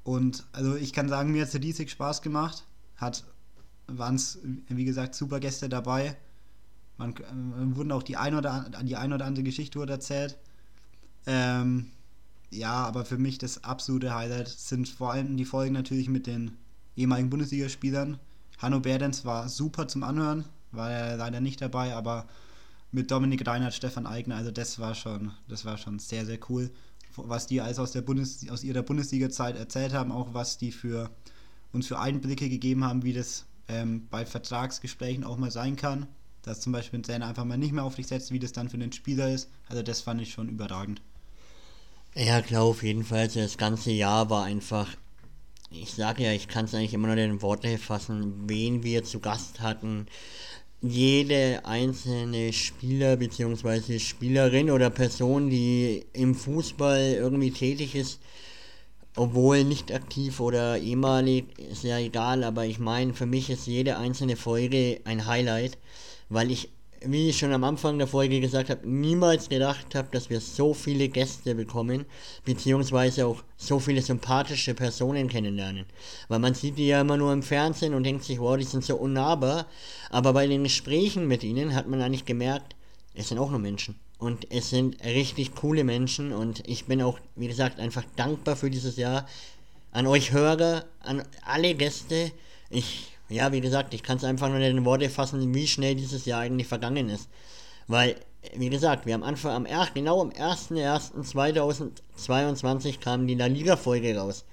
Und 0.04 0.44
also 0.52 0.76
ich 0.76 0.92
kann 0.92 1.08
sagen, 1.08 1.32
mir 1.32 1.42
hat 1.42 1.54
es 1.54 1.60
riesig 1.60 1.90
Spaß 1.90 2.22
gemacht. 2.22 2.64
Hat 2.96 3.24
waren 3.88 4.16
es, 4.16 4.38
wie 4.68 4.84
gesagt, 4.84 5.14
super 5.14 5.40
Gäste 5.40 5.68
dabei. 5.68 6.16
Man, 6.96 7.14
äh, 7.14 7.76
wurden 7.76 7.92
auch 7.92 8.02
die 8.02 8.16
ein 8.16 8.34
oder, 8.34 8.70
die 8.82 8.96
ein 8.96 9.12
oder 9.12 9.26
andere 9.26 9.44
Geschichte 9.44 9.78
wurde 9.78 9.92
erzählt. 9.92 10.38
Ähm, 11.26 11.90
ja, 12.50 12.72
aber 12.72 13.04
für 13.04 13.18
mich 13.18 13.38
das 13.38 13.64
absolute 13.64 14.14
Highlight 14.14 14.48
sind 14.48 14.88
vor 14.88 15.12
allem 15.12 15.36
die 15.36 15.44
Folgen 15.44 15.74
natürlich 15.74 16.08
mit 16.08 16.26
den 16.26 16.52
ehemaligen 16.96 17.30
Bundesligaspielern. 17.30 18.18
Hanno 18.58 18.80
Berdens 18.80 19.24
war 19.24 19.48
super 19.48 19.88
zum 19.88 20.02
Anhören, 20.02 20.44
war 20.72 20.90
er 20.90 21.16
leider 21.16 21.40
nicht 21.40 21.60
dabei, 21.60 21.94
aber 21.94 22.26
mit 22.92 23.10
Dominik 23.10 23.46
Reinhardt, 23.46 23.74
Stefan 23.74 24.06
Eigner. 24.06 24.36
Also 24.36 24.50
das 24.50 24.78
war 24.78 24.94
schon, 24.94 25.32
das 25.48 25.64
war 25.64 25.76
schon 25.76 25.98
sehr, 25.98 26.24
sehr 26.24 26.38
cool, 26.48 26.70
was 27.16 27.46
die 27.46 27.60
alles 27.60 27.78
aus, 27.78 27.92
der 27.92 28.02
Bundes, 28.02 28.48
aus 28.50 28.64
ihrer 28.64 28.82
Bundesliga-Zeit 28.82 29.56
erzählt 29.56 29.92
haben, 29.92 30.12
auch 30.12 30.32
was 30.32 30.58
die 30.58 30.72
für 30.72 31.10
uns 31.72 31.86
für 31.86 31.98
Einblicke 31.98 32.48
gegeben 32.48 32.84
haben, 32.84 33.02
wie 33.02 33.12
das 33.12 33.44
ähm, 33.68 34.06
bei 34.10 34.24
Vertragsgesprächen 34.24 35.24
auch 35.24 35.36
mal 35.36 35.50
sein 35.50 35.76
kann. 35.76 36.06
Dass 36.42 36.60
zum 36.60 36.72
Beispiel 36.72 37.00
ein 37.00 37.02
Trainer 37.02 37.26
einfach 37.26 37.44
mal 37.44 37.58
nicht 37.58 37.72
mehr 37.72 37.84
auf 37.84 37.96
dich 37.96 38.06
setzt, 38.06 38.30
wie 38.30 38.38
das 38.38 38.52
dann 38.52 38.68
für 38.68 38.78
den 38.78 38.92
Spieler 38.92 39.32
ist. 39.32 39.50
Also 39.68 39.82
das 39.82 40.00
fand 40.00 40.20
ich 40.20 40.32
schon 40.32 40.48
überragend. 40.48 41.02
Ja, 42.16 42.40
klar, 42.42 42.62
auf 42.62 42.82
jeden 42.82 43.04
Fall. 43.04 43.20
Also 43.20 43.40
das 43.40 43.58
ganze 43.58 43.92
Jahr 43.92 44.28
war 44.30 44.44
einfach 44.44 44.96
ich 45.70 45.92
sage 45.94 46.24
ja, 46.24 46.32
ich 46.32 46.48
kann 46.48 46.66
es 46.66 46.74
eigentlich 46.74 46.94
immer 46.94 47.08
nur 47.08 47.16
in 47.18 47.42
Worte 47.42 47.78
fassen, 47.78 48.48
wen 48.48 48.82
wir 48.82 49.04
zu 49.04 49.20
Gast 49.20 49.60
hatten, 49.60 50.06
jede 50.82 51.64
einzelne 51.64 52.52
Spieler 52.52 53.16
bzw. 53.16 53.98
Spielerin 53.98 54.70
oder 54.70 54.90
Person, 54.90 55.50
die 55.50 56.06
im 56.12 56.34
Fußball 56.34 57.14
irgendwie 57.14 57.50
tätig 57.50 57.94
ist, 57.94 58.20
obwohl 59.16 59.64
nicht 59.64 59.92
aktiv 59.92 60.40
oder 60.40 60.78
ehemalig, 60.78 61.46
ist 61.58 61.84
ja 61.84 61.98
egal, 61.98 62.44
aber 62.44 62.66
ich 62.66 62.78
meine, 62.78 63.14
für 63.14 63.26
mich 63.26 63.50
ist 63.50 63.66
jede 63.66 63.98
einzelne 63.98 64.36
Folge 64.36 65.00
ein 65.04 65.26
Highlight, 65.26 65.78
weil 66.28 66.50
ich 66.50 66.70
wie 67.02 67.30
ich 67.30 67.38
schon 67.38 67.52
am 67.52 67.64
Anfang 67.64 67.98
der 67.98 68.06
Folge 68.06 68.40
gesagt 68.40 68.70
habe, 68.70 68.88
niemals 68.88 69.48
gedacht 69.48 69.94
habe, 69.94 70.08
dass 70.12 70.30
wir 70.30 70.40
so 70.40 70.74
viele 70.74 71.08
Gäste 71.08 71.54
bekommen, 71.54 72.04
beziehungsweise 72.44 73.26
auch 73.26 73.42
so 73.56 73.78
viele 73.78 74.02
sympathische 74.02 74.74
Personen 74.74 75.28
kennenlernen. 75.28 75.86
Weil 76.28 76.38
man 76.38 76.54
sieht 76.54 76.78
die 76.78 76.88
ja 76.88 77.00
immer 77.00 77.16
nur 77.16 77.32
im 77.32 77.42
Fernsehen 77.42 77.94
und 77.94 78.04
denkt 78.04 78.24
sich, 78.24 78.40
wow, 78.40 78.56
die 78.56 78.64
sind 78.64 78.84
so 78.84 78.96
unnahbar. 78.96 79.66
Aber 80.10 80.32
bei 80.32 80.46
den 80.46 80.64
Gesprächen 80.64 81.28
mit 81.28 81.44
ihnen 81.44 81.74
hat 81.74 81.88
man 81.88 82.02
eigentlich 82.02 82.24
gemerkt, 82.24 82.76
es 83.14 83.28
sind 83.28 83.38
auch 83.38 83.50
nur 83.50 83.60
Menschen. 83.60 83.98
Und 84.18 84.50
es 84.50 84.70
sind 84.70 85.02
richtig 85.04 85.54
coole 85.54 85.84
Menschen 85.84 86.32
und 86.32 86.66
ich 86.66 86.86
bin 86.86 87.02
auch, 87.02 87.18
wie 87.34 87.48
gesagt, 87.48 87.78
einfach 87.78 88.04
dankbar 88.16 88.56
für 88.56 88.70
dieses 88.70 88.96
Jahr. 88.96 89.26
An 89.92 90.06
euch 90.06 90.32
Hörer, 90.32 90.84
an 91.00 91.22
alle 91.44 91.74
Gäste. 91.74 92.32
Ich 92.70 93.15
ja, 93.28 93.52
wie 93.52 93.60
gesagt, 93.60 93.94
ich 93.94 94.02
kann 94.02 94.16
es 94.18 94.24
einfach 94.24 94.48
nur 94.48 94.58
in 94.60 94.84
Worte 94.84 95.08
fassen, 95.10 95.54
wie 95.54 95.66
schnell 95.66 95.94
dieses 95.94 96.26
Jahr 96.26 96.40
eigentlich 96.40 96.68
vergangen 96.68 97.08
ist. 97.08 97.28
Weil, 97.88 98.16
wie 98.54 98.70
gesagt, 98.70 99.06
wir 99.06 99.14
am 99.14 99.22
Anfang, 99.22 99.52
am 99.52 99.66
er, 99.66 99.88
genau 99.94 100.20
am 100.20 100.30
1.1.2022 100.30 103.00
kam 103.00 103.26
die 103.26 103.34
La 103.34 103.46
Liga-Folge 103.46 104.16
raus. 104.16 104.44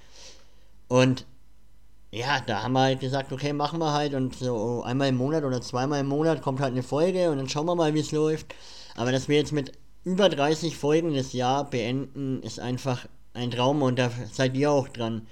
Und 0.87 1.25
ja, 2.11 2.39
da 2.41 2.63
haben 2.63 2.73
wir 2.73 2.81
halt 2.81 2.99
gesagt, 2.99 3.31
okay, 3.31 3.53
machen 3.53 3.79
wir 3.79 3.91
halt 3.91 4.13
und 4.13 4.35
so 4.35 4.83
einmal 4.83 5.09
im 5.09 5.15
Monat 5.15 5.43
oder 5.43 5.61
zweimal 5.61 6.01
im 6.01 6.07
Monat 6.07 6.43
kommt 6.43 6.59
halt 6.59 6.73
eine 6.73 6.83
Folge 6.83 7.31
und 7.31 7.37
dann 7.37 7.49
schauen 7.49 7.65
wir 7.65 7.73
mal, 7.75 7.95
wie 7.95 8.01
es 8.01 8.11
läuft. 8.11 8.53
Aber 8.95 9.11
dass 9.11 9.27
wir 9.27 9.37
jetzt 9.37 9.51
mit 9.51 9.71
über 10.03 10.29
30 10.29 10.77
Folgen 10.77 11.15
das 11.15 11.33
Jahr 11.33 11.67
beenden, 11.67 12.43
ist 12.43 12.59
einfach 12.59 13.07
ein 13.33 13.49
Traum 13.49 13.81
und 13.81 13.97
da 13.97 14.11
seid 14.31 14.55
ihr 14.55 14.71
auch 14.71 14.87
dran 14.87 15.25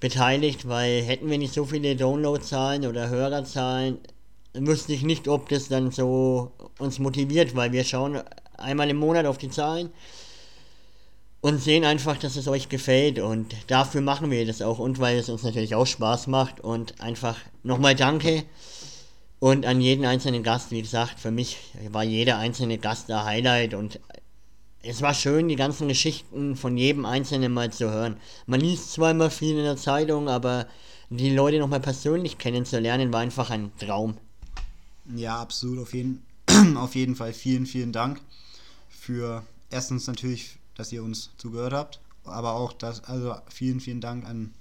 beteiligt, 0.00 0.68
weil 0.68 1.02
hätten 1.02 1.30
wir 1.30 1.38
nicht 1.38 1.54
so 1.54 1.64
viele 1.64 1.96
Downloadzahlen 1.96 2.86
oder 2.86 3.08
Hörerzahlen, 3.08 3.98
wüsste 4.54 4.92
ich 4.92 5.02
nicht, 5.02 5.28
ob 5.28 5.48
das 5.48 5.68
dann 5.68 5.90
so 5.90 6.52
uns 6.78 6.98
motiviert, 6.98 7.56
weil 7.56 7.72
wir 7.72 7.84
schauen 7.84 8.20
einmal 8.56 8.88
im 8.90 8.96
Monat 8.96 9.26
auf 9.26 9.38
die 9.38 9.50
Zahlen 9.50 9.90
und 11.40 11.60
sehen 11.60 11.84
einfach, 11.84 12.16
dass 12.16 12.36
es 12.36 12.48
euch 12.48 12.68
gefällt 12.68 13.18
und 13.18 13.54
dafür 13.66 14.00
machen 14.00 14.30
wir 14.30 14.46
das 14.46 14.62
auch 14.62 14.78
und 14.78 14.98
weil 14.98 15.18
es 15.18 15.28
uns 15.28 15.42
natürlich 15.42 15.74
auch 15.74 15.86
Spaß 15.86 16.28
macht 16.28 16.60
und 16.60 17.00
einfach 17.00 17.36
nochmal 17.62 17.94
danke 17.94 18.44
und 19.40 19.66
an 19.66 19.80
jeden 19.80 20.06
einzelnen 20.06 20.42
Gast, 20.42 20.70
wie 20.70 20.80
gesagt, 20.80 21.20
für 21.20 21.30
mich 21.30 21.58
war 21.90 22.02
jeder 22.04 22.38
einzelne 22.38 22.78
Gast 22.78 23.10
ein 23.10 23.24
Highlight 23.24 23.74
und 23.74 24.00
es 24.86 25.00
war 25.00 25.14
schön, 25.14 25.48
die 25.48 25.56
ganzen 25.56 25.88
Geschichten 25.88 26.56
von 26.56 26.76
jedem 26.76 27.06
Einzelnen 27.06 27.52
mal 27.52 27.72
zu 27.72 27.90
hören. 27.90 28.16
Man 28.46 28.60
liest 28.60 28.92
zwar 28.92 29.10
immer 29.10 29.30
viel 29.30 29.56
in 29.56 29.64
der 29.64 29.76
Zeitung, 29.76 30.28
aber 30.28 30.66
die 31.10 31.34
Leute 31.34 31.58
nochmal 31.58 31.80
persönlich 31.80 32.38
kennenzulernen, 32.38 33.12
war 33.12 33.20
einfach 33.20 33.50
ein 33.50 33.72
Traum. 33.78 34.16
Ja, 35.14 35.40
absolut, 35.40 35.78
auf 35.78 35.94
jeden, 35.94 36.22
auf 36.76 36.94
jeden 36.94 37.16
Fall. 37.16 37.32
Vielen, 37.32 37.66
vielen 37.66 37.92
Dank 37.92 38.20
für 38.88 39.42
erstens 39.70 40.06
natürlich, 40.06 40.56
dass 40.74 40.92
ihr 40.92 41.02
uns 41.02 41.30
zugehört 41.36 41.72
habt, 41.72 42.00
aber 42.24 42.52
auch 42.52 42.72
das, 42.72 43.04
also 43.04 43.34
vielen, 43.48 43.80
vielen 43.80 44.00
Dank 44.00 44.26
an 44.26 44.52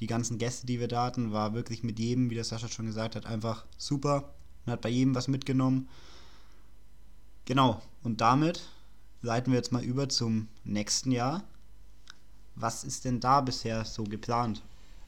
die 0.00 0.06
ganzen 0.06 0.38
Gäste, 0.38 0.66
die 0.66 0.80
wir 0.80 0.88
da 0.88 1.06
hatten. 1.06 1.32
War 1.32 1.54
wirklich 1.54 1.82
mit 1.82 1.98
jedem, 1.98 2.30
wie 2.30 2.34
der 2.34 2.44
Sascha 2.44 2.68
schon 2.68 2.86
gesagt 2.86 3.16
hat, 3.16 3.26
einfach 3.26 3.64
super. 3.78 4.32
Man 4.64 4.74
hat 4.74 4.80
bei 4.80 4.90
jedem 4.90 5.14
was 5.14 5.28
mitgenommen. 5.28 5.88
Genau, 7.46 7.80
und 8.02 8.20
damit 8.20 8.62
leiten 9.26 9.52
wir 9.52 9.58
jetzt 9.58 9.72
mal 9.72 9.82
über 9.82 10.08
zum 10.08 10.48
nächsten 10.64 11.12
Jahr. 11.12 11.44
Was 12.54 12.84
ist 12.84 13.04
denn 13.04 13.20
da 13.20 13.42
bisher 13.42 13.84
so 13.84 14.04
geplant? 14.04 14.62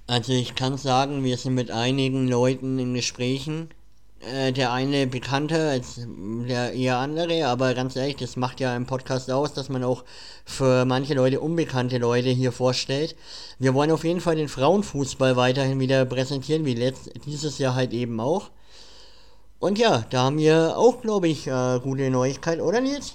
Also 0.07 0.33
ich 0.33 0.55
kann 0.55 0.77
sagen, 0.77 1.25
wir 1.25 1.39
sind 1.39 1.55
mit 1.55 1.71
einigen 1.71 2.29
Leuten 2.29 2.79
in 2.79 2.95
Gesprächen. 2.95 3.71
Äh, 4.21 4.53
der 4.53 4.73
eine 4.73 5.07
bekannter 5.07 5.71
als 5.71 6.01
der 6.49 6.73
eher 6.73 6.99
andere, 6.99 7.47
aber 7.47 7.73
ganz 7.75 7.95
ehrlich, 7.95 8.17
das 8.17 8.37
macht 8.37 8.59
ja 8.59 8.75
im 8.75 8.85
Podcast 8.85 9.31
aus, 9.31 9.53
dass 9.53 9.69
man 9.69 9.85
auch 9.85 10.05
für 10.45 10.85
manche 10.85 11.15
Leute 11.15 11.41
unbekannte 11.41 11.99
Leute 11.99 12.31
hier 12.31 12.51
vorstellt. 12.51 13.15
Wir 13.61 13.75
wollen 13.75 13.93
auf 13.93 14.03
jeden 14.03 14.21
Fall 14.21 14.35
den 14.35 14.49
Frauenfußball 14.49 15.37
weiterhin 15.37 15.79
wieder 15.79 16.05
präsentieren, 16.05 16.65
wie 16.65 16.75
letzt, 16.75 17.11
dieses 17.27 17.59
Jahr 17.59 17.77
halt 17.77 17.93
eben 17.93 18.19
auch. 18.19 18.51
Und 19.61 19.79
ja, 19.79 20.05
da 20.11 20.25
haben 20.25 20.39
wir 20.39 20.77
auch, 20.77 21.01
glaube 21.01 21.29
ich, 21.29 21.47
äh, 21.47 21.79
gute 21.81 22.11
Neuigkeit, 22.11 22.61
oder 22.61 22.81
Nils? 22.81 23.15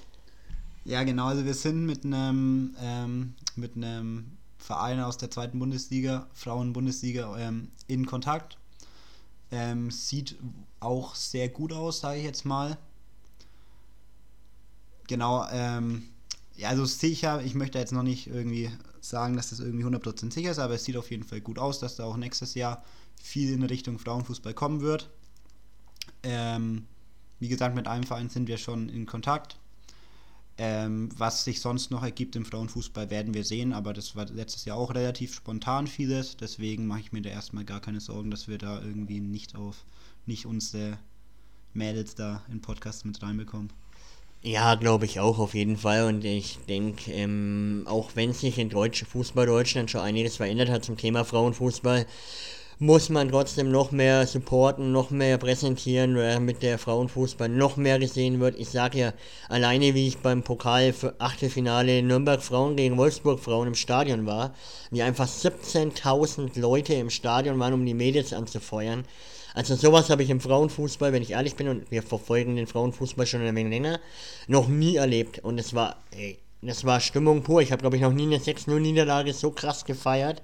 Ja, 0.86 1.04
genau. 1.04 1.28
Also 1.28 1.46
wir 1.46 1.54
sind 1.54 1.86
mit 1.86 2.04
einem, 2.06 2.76
ähm, 2.80 3.36
mit 3.56 3.76
einem 3.76 4.38
Verein 4.58 5.00
aus 5.00 5.18
der 5.18 5.32
zweiten 5.32 5.60
Bundesliga, 5.60 6.28
Frauenbundesliga, 6.34 7.38
ähm, 7.38 7.70
in 7.88 8.06
Kontakt. 8.06 8.58
Ähm, 9.52 9.92
sieht 9.92 10.38
auch 10.80 11.16
sehr 11.16 11.50
gut 11.50 11.74
aus, 11.74 12.00
sage 12.02 12.20
ich 12.20 12.26
jetzt 12.26 12.46
mal. 12.46 12.78
Genau, 15.08 15.46
ähm, 15.52 16.04
ja, 16.56 16.70
also 16.70 16.86
sicher, 16.86 17.42
ich 17.44 17.56
möchte 17.56 17.78
jetzt 17.80 17.92
noch 17.92 18.04
nicht 18.04 18.28
irgendwie 18.28 18.70
sagen, 19.02 19.36
dass 19.36 19.50
das 19.50 19.60
irgendwie 19.60 19.84
100% 19.86 20.32
sicher 20.34 20.52
ist, 20.52 20.60
aber 20.60 20.76
es 20.76 20.86
sieht 20.86 20.98
auf 20.98 21.12
jeden 21.12 21.24
Fall 21.24 21.42
gut 21.42 21.60
aus, 21.60 21.80
dass 21.80 21.96
da 21.98 22.06
auch 22.06 22.18
nächstes 22.18 22.54
Jahr 22.56 22.84
viel 23.22 23.54
in 23.54 23.64
Richtung 23.64 24.00
Frauenfußball 24.00 24.54
kommen 24.54 24.82
wird. 24.82 25.10
Ähm, 26.24 26.86
wie 27.40 27.50
gesagt, 27.50 27.76
mit 27.76 27.88
einem 27.88 28.04
Verein 28.04 28.30
sind 28.30 28.48
wir 28.48 28.58
schon 28.58 28.90
in 28.90 29.06
Kontakt. 29.06 29.58
Ähm, 30.58 31.10
was 31.18 31.46
sich 31.46 31.62
sonst 31.62 31.90
noch 31.90 32.04
ergibt 32.04 32.36
im 32.36 32.46
Frauenfußball, 32.46 33.10
werden 33.10 33.34
wir 33.34 33.44
sehen, 33.44 33.74
aber 33.74 33.92
das 33.94 34.16
war 34.16 34.26
letztes 34.28 34.66
Jahr 34.66 34.78
auch 34.78 34.94
relativ 34.94 35.34
spontan 35.34 35.88
vieles, 35.88 36.38
deswegen 36.38 36.86
mache 36.86 37.00
ich 37.00 37.12
mir 37.12 37.24
da 37.24 37.32
erstmal 37.32 37.66
gar 37.66 37.82
keine 37.82 38.00
Sorgen, 38.00 38.30
dass 38.30 38.48
wir 38.48 38.60
da 38.60 38.80
irgendwie 38.80 39.20
nicht 39.20 39.56
auf, 39.56 39.84
nicht 40.28 40.46
unsere 40.46 41.00
Mädels 41.74 42.14
da 42.14 42.44
in 42.52 42.62
Podcast 42.62 43.04
mit 43.06 43.22
reinbekommen. 43.24 43.72
Ja, 44.44 44.76
glaube 44.76 45.06
ich 45.06 45.22
auch 45.22 45.40
auf 45.40 45.54
jeden 45.54 45.78
Fall. 45.78 46.06
Und 46.06 46.26
ich 46.26 46.60
denke, 46.68 47.12
ähm, 47.12 47.84
auch 47.86 48.12
wenn 48.16 48.34
sich 48.34 48.60
in 48.60 48.70
Deutsch, 48.70 49.06
Fußball 49.06 49.46
Deutschland 49.46 49.90
schon 49.90 50.02
einiges 50.02 50.36
verändert 50.36 50.70
hat 50.70 50.84
zum 50.84 50.98
Thema 50.98 51.24
Frauenfußball, 51.24 52.06
muss 52.80 53.10
man 53.10 53.30
trotzdem 53.30 53.72
noch 53.72 53.92
mehr 53.92 54.26
supporten, 54.26 54.92
noch 54.92 55.10
mehr 55.10 55.38
präsentieren, 55.38 56.16
damit 56.16 56.64
der 56.64 56.78
Frauenfußball 56.78 57.50
noch 57.50 57.78
mehr 57.78 58.00
gesehen 58.00 58.40
wird. 58.40 58.60
Ich 58.60 58.70
sage 58.70 58.98
ja, 58.98 59.14
alleine 59.50 59.94
wie 59.94 60.08
ich 60.08 60.18
beim 60.18 60.44
Pokal 60.44 60.94
für 60.94 61.14
Achtelfinale 61.20 62.02
Nürnberg 62.02 62.42
Frauen 62.42 62.76
gegen 62.76 62.98
Wolfsburg 62.98 63.40
Frauen 63.40 63.68
im 63.68 63.76
Stadion 63.76 64.26
war, 64.26 64.54
wie 64.92 65.02
einfach 65.02 65.28
17.000 65.28 66.60
Leute 66.60 66.94
im 66.96 67.10
Stadion 67.10 67.60
waren, 67.60 67.74
um 67.74 67.86
die 67.86 67.94
Mädels 67.94 68.34
anzufeuern. 68.34 69.06
Also 69.54 69.76
sowas 69.76 70.10
habe 70.10 70.24
ich 70.24 70.32
im 70.32 70.42
Frauenfußball, 70.42 71.14
wenn 71.14 71.22
ich 71.22 71.32
ehrlich 71.32 71.56
bin, 71.56 71.68
und 71.68 71.92
wir 71.92 72.02
verfolgen 72.02 72.56
den 72.56 72.66
Frauenfußball 72.66 73.28
schon 73.28 73.42
ein 73.42 73.56
wenig 73.56 73.72
länger, 73.72 74.00
noch 74.48 74.68
nie 74.68 74.96
erlebt. 74.96 75.40
Und 75.40 75.60
es 75.60 75.76
war, 75.76 75.98
ey, 76.12 76.40
das 76.64 76.86
war 76.86 77.00
Stimmung 77.00 77.44
pur. 77.44 77.62
Ich 77.62 77.72
habe, 77.72 77.82
glaube 77.82 77.98
ich, 77.98 78.02
noch 78.02 78.14
nie 78.14 78.24
eine 78.24 78.38
6-0-Niederlage 78.38 79.34
so 79.34 79.52
krass 79.52 79.86
gefeiert 79.86 80.42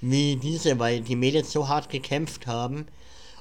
wie 0.00 0.36
diese, 0.36 0.78
weil 0.78 1.00
die 1.00 1.16
Mädels 1.16 1.52
so 1.52 1.68
hart 1.68 1.88
gekämpft 1.88 2.46
haben. 2.46 2.86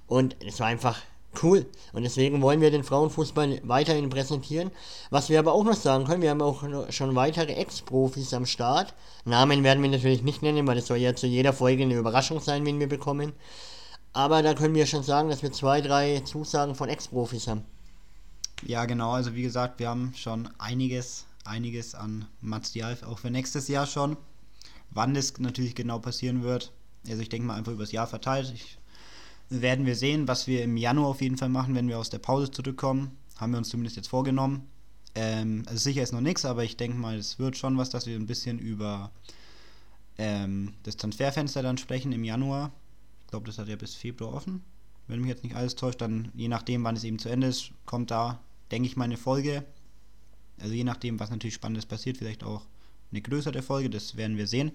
Und 0.08 0.36
es 0.46 0.60
war 0.60 0.68
einfach 0.68 1.00
cool. 1.44 1.66
Und 1.94 2.04
deswegen 2.04 2.42
wollen 2.42 2.62
wir 2.62 2.72
den 2.72 2.84
Frauenfußball 2.84 3.62
weiterhin 3.64 4.10
präsentieren. 4.10 4.72
Was 5.10 5.30
wir 5.30 5.40
aber 5.40 5.54
auch 5.54 5.64
noch 5.64 5.76
sagen 5.76 6.06
können, 6.06 6.22
wir 6.22 6.32
haben 6.32 6.42
auch 6.42 6.64
schon 6.92 7.16
weitere 7.16 7.54
Ex-Profis 7.54 8.34
am 8.34 8.46
Start. 8.46 8.94
Namen 9.26 9.64
werden 9.64 9.84
wir 9.84 9.90
natürlich 9.90 10.24
nicht 10.24 10.42
nennen, 10.42 10.66
weil 10.68 10.78
es 10.78 10.88
soll 10.88 10.98
ja 10.98 11.16
zu 11.16 11.28
jeder 11.28 11.54
Folge 11.54 11.84
eine 11.84 11.96
Überraschung 11.96 12.40
sein, 12.40 12.66
wen 12.66 12.80
wir 12.80 12.90
bekommen. 12.90 13.34
Aber 14.14 14.42
da 14.42 14.54
können 14.54 14.74
wir 14.74 14.88
schon 14.88 15.04
sagen, 15.04 15.30
dass 15.30 15.44
wir 15.44 15.52
zwei, 15.52 15.82
drei 15.82 16.22
Zusagen 16.22 16.76
von 16.76 16.90
Ex-Profis 16.90 17.48
haben. 17.48 17.64
Ja, 18.64 18.86
genau. 18.86 19.12
Also 19.12 19.36
wie 19.36 19.44
gesagt, 19.44 19.80
wir 19.80 19.90
haben 19.90 20.14
schon 20.16 20.50
einiges, 20.58 21.26
einiges 21.46 21.96
an 21.96 22.26
Material 22.42 22.98
auch 23.08 23.20
für 23.20 23.30
nächstes 23.30 23.68
Jahr 23.68 23.86
schon. 23.86 24.18
Wann 24.92 25.14
das 25.14 25.38
natürlich 25.40 25.76
genau 25.76 26.00
passieren 26.00 26.44
wird, 26.44 26.72
also 27.08 27.22
ich 27.22 27.30
denke 27.30 27.48
mal 27.48 27.56
einfach 27.56 27.72
übers 27.72 27.92
Jahr 27.92 28.08
verteilt. 28.08 28.52
Ich, 28.54 28.78
werden 29.50 29.86
wir 29.86 29.96
sehen, 29.96 30.28
was 30.28 30.48
wir 30.48 30.64
im 30.64 30.78
Januar 30.78 31.10
auf 31.10 31.22
jeden 31.22 31.38
Fall 31.38 31.50
machen, 31.50 31.76
wenn 31.76 31.88
wir 31.88 31.98
aus 31.98 32.10
der 32.10 32.20
Pause 32.20 32.52
zurückkommen. 32.52 33.18
Haben 33.38 33.52
wir 33.52 33.58
uns 33.58 33.70
zumindest 33.70 33.96
jetzt 33.96 34.10
vorgenommen. 34.10 34.68
Ähm, 35.16 35.64
also 35.66 35.80
sicher 35.80 36.04
ist 36.04 36.12
noch 36.12 36.22
nichts, 36.22 36.46
aber 36.46 36.64
ich 36.64 36.78
denke 36.78 36.98
mal, 36.98 37.18
es 37.18 37.40
wird 37.40 37.58
schon 37.58 37.78
was, 37.78 37.90
dass 37.90 38.06
wir 38.06 38.16
ein 38.16 38.28
bisschen 38.28 38.60
über 38.60 39.12
ähm, 40.18 40.74
das 40.84 40.98
Transferfenster 40.98 41.64
dann 41.64 41.78
sprechen 41.78 42.12
im 42.12 42.24
Januar. 42.24 42.72
Ich 43.22 43.28
glaube, 43.28 43.48
das 43.48 43.58
hat 43.58 43.68
ja 43.68 43.76
bis 43.76 43.96
Februar 43.96 44.34
offen. 44.34 44.62
Wenn 45.08 45.22
mich 45.22 45.30
jetzt 45.30 45.44
nicht 45.44 45.56
alles 45.56 45.76
täuscht, 45.76 46.02
dann 46.02 46.32
je 46.36 46.48
nachdem, 46.48 46.84
wann 46.84 46.96
es 46.96 47.04
eben 47.04 47.18
zu 47.18 47.30
Ende 47.30 47.48
ist, 47.48 47.72
kommt 47.86 48.12
da, 48.12 48.40
denke 48.72 48.88
ich 48.88 48.98
mal, 48.98 49.06
eine 49.06 49.18
Folge. 49.18 49.66
Also 50.60 50.74
je 50.74 50.84
nachdem, 50.84 51.20
was 51.20 51.32
natürlich 51.32 51.56
Spannendes 51.56 51.88
passiert, 51.88 52.18
vielleicht 52.18 52.44
auch 52.44 52.68
eine 53.12 53.22
größere 53.22 53.62
Folge, 53.62 53.90
das 53.90 54.16
werden 54.18 54.38
wir 54.38 54.48
sehen. 54.48 54.72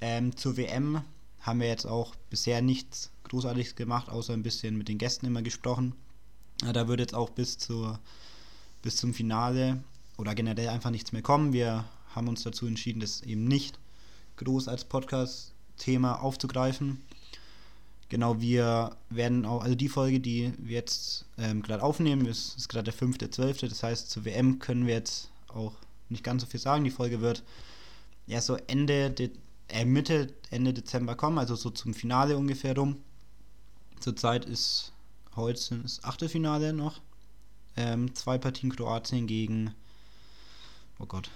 Ähm, 0.00 0.36
zur 0.36 0.56
WM 0.56 1.02
haben 1.40 1.60
wir 1.60 1.68
jetzt 1.68 1.86
auch 1.86 2.14
bisher 2.30 2.62
nichts 2.62 3.10
Großartiges 3.24 3.74
gemacht, 3.74 4.08
außer 4.08 4.32
ein 4.32 4.42
bisschen 4.42 4.76
mit 4.76 4.88
den 4.88 4.98
Gästen 4.98 5.26
immer 5.26 5.42
gesprochen. 5.42 5.94
Ja, 6.62 6.72
da 6.72 6.88
wird 6.88 7.00
jetzt 7.00 7.14
auch 7.14 7.30
bis, 7.30 7.58
zur, 7.58 7.98
bis 8.82 8.96
zum 8.96 9.12
Finale 9.12 9.82
oder 10.16 10.34
generell 10.34 10.68
einfach 10.68 10.90
nichts 10.90 11.12
mehr 11.12 11.22
kommen. 11.22 11.52
Wir 11.52 11.84
haben 12.14 12.28
uns 12.28 12.42
dazu 12.42 12.66
entschieden, 12.66 13.00
das 13.00 13.22
eben 13.22 13.44
nicht 13.44 13.78
groß 14.36 14.68
als 14.68 14.84
Podcast-Thema 14.84 16.22
aufzugreifen. 16.22 17.00
Genau, 18.08 18.40
wir 18.40 18.96
werden 19.10 19.44
auch, 19.44 19.62
also 19.62 19.74
die 19.74 19.88
Folge, 19.88 20.20
die 20.20 20.52
wir 20.58 20.76
jetzt 20.76 21.24
ähm, 21.38 21.62
gerade 21.62 21.82
aufnehmen, 21.82 22.26
ist, 22.26 22.56
ist 22.56 22.68
gerade 22.68 22.90
der 22.90 22.94
5.12., 22.94 23.68
das 23.68 23.82
heißt, 23.82 24.10
zur 24.10 24.24
WM 24.24 24.58
können 24.58 24.86
wir 24.86 24.94
jetzt 24.94 25.30
auch 25.48 25.72
nicht 26.08 26.24
ganz 26.24 26.42
so 26.42 26.48
viel 26.48 26.60
sagen. 26.60 26.84
Die 26.84 26.90
Folge 26.90 27.20
wird 27.20 27.42
erst 28.26 28.46
so 28.46 28.56
Ende, 28.66 29.10
De 29.10 29.30
äh, 29.68 29.84
Mitte, 29.84 30.34
Ende 30.50 30.72
Dezember 30.72 31.14
kommen, 31.14 31.38
also 31.38 31.56
so 31.56 31.70
zum 31.70 31.94
Finale 31.94 32.36
ungefähr 32.36 32.76
rum. 32.76 32.96
Zurzeit 34.00 34.44
ist 34.44 34.92
heute 35.36 35.78
das 35.78 36.04
Achtelfinale 36.04 36.72
noch. 36.72 37.00
Ähm, 37.76 38.14
zwei 38.14 38.38
Partien 38.38 38.74
Kroatien 38.74 39.26
gegen, 39.26 39.74
oh 40.98 41.06
Gott, 41.06 41.30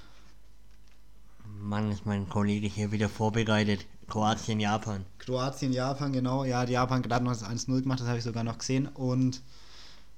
Mann, 1.60 1.90
ist 1.90 2.06
mein 2.06 2.28
Kollege 2.28 2.68
hier 2.68 2.92
wieder 2.92 3.08
vorbereitet. 3.08 3.84
Kroatien, 4.06 4.60
Japan. 4.60 5.04
Kroatien, 5.18 5.72
Japan, 5.72 6.12
genau. 6.12 6.44
Ja, 6.44 6.64
die 6.64 6.74
Japan 6.74 7.02
gerade 7.02 7.24
noch 7.24 7.32
das 7.32 7.44
1-0 7.44 7.82
gemacht, 7.82 8.00
das 8.00 8.06
habe 8.06 8.18
ich 8.18 8.24
sogar 8.24 8.44
noch 8.44 8.58
gesehen. 8.58 8.86
Und 8.86 9.42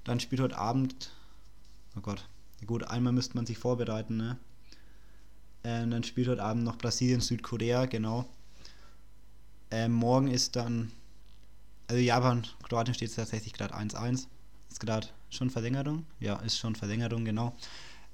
dann 0.05 0.21
spielt 0.21 0.41
heute 0.41 0.59
Abend. 0.59 1.11
Oh 1.97 2.01
Gott. 2.01 2.25
Gut, 2.66 2.85
einmal 2.85 3.12
müsste 3.12 3.37
man 3.37 3.46
sich 3.46 3.59
vorbereiten, 3.59 4.16
ne? 4.16 4.38
Ähm, 5.64 5.90
dann 5.90 6.05
spielt 6.05 6.29
heute 6.29 6.42
Abend 6.42 6.64
noch 6.64 6.79
Brasilien, 6.79 7.20
Südkorea, 7.20 7.87
genau. 7.87 8.27
Ähm, 9.70 9.92
morgen 9.92 10.29
ist 10.29 10.57
dann. 10.57 10.92
Also 11.87 12.01
Japan, 12.01 12.46
Kroatien 12.62 12.94
steht 12.94 13.14
tatsächlich 13.14 13.53
gerade 13.53 13.75
1-1. 13.75 14.27
Ist 14.70 14.81
gerade 14.81 15.09
schon 15.29 15.51
Verlängerung? 15.51 16.07
Ja, 16.20 16.37
ist 16.37 16.59
schon 16.59 16.77
Verlängerung, 16.77 17.25
genau. 17.25 17.57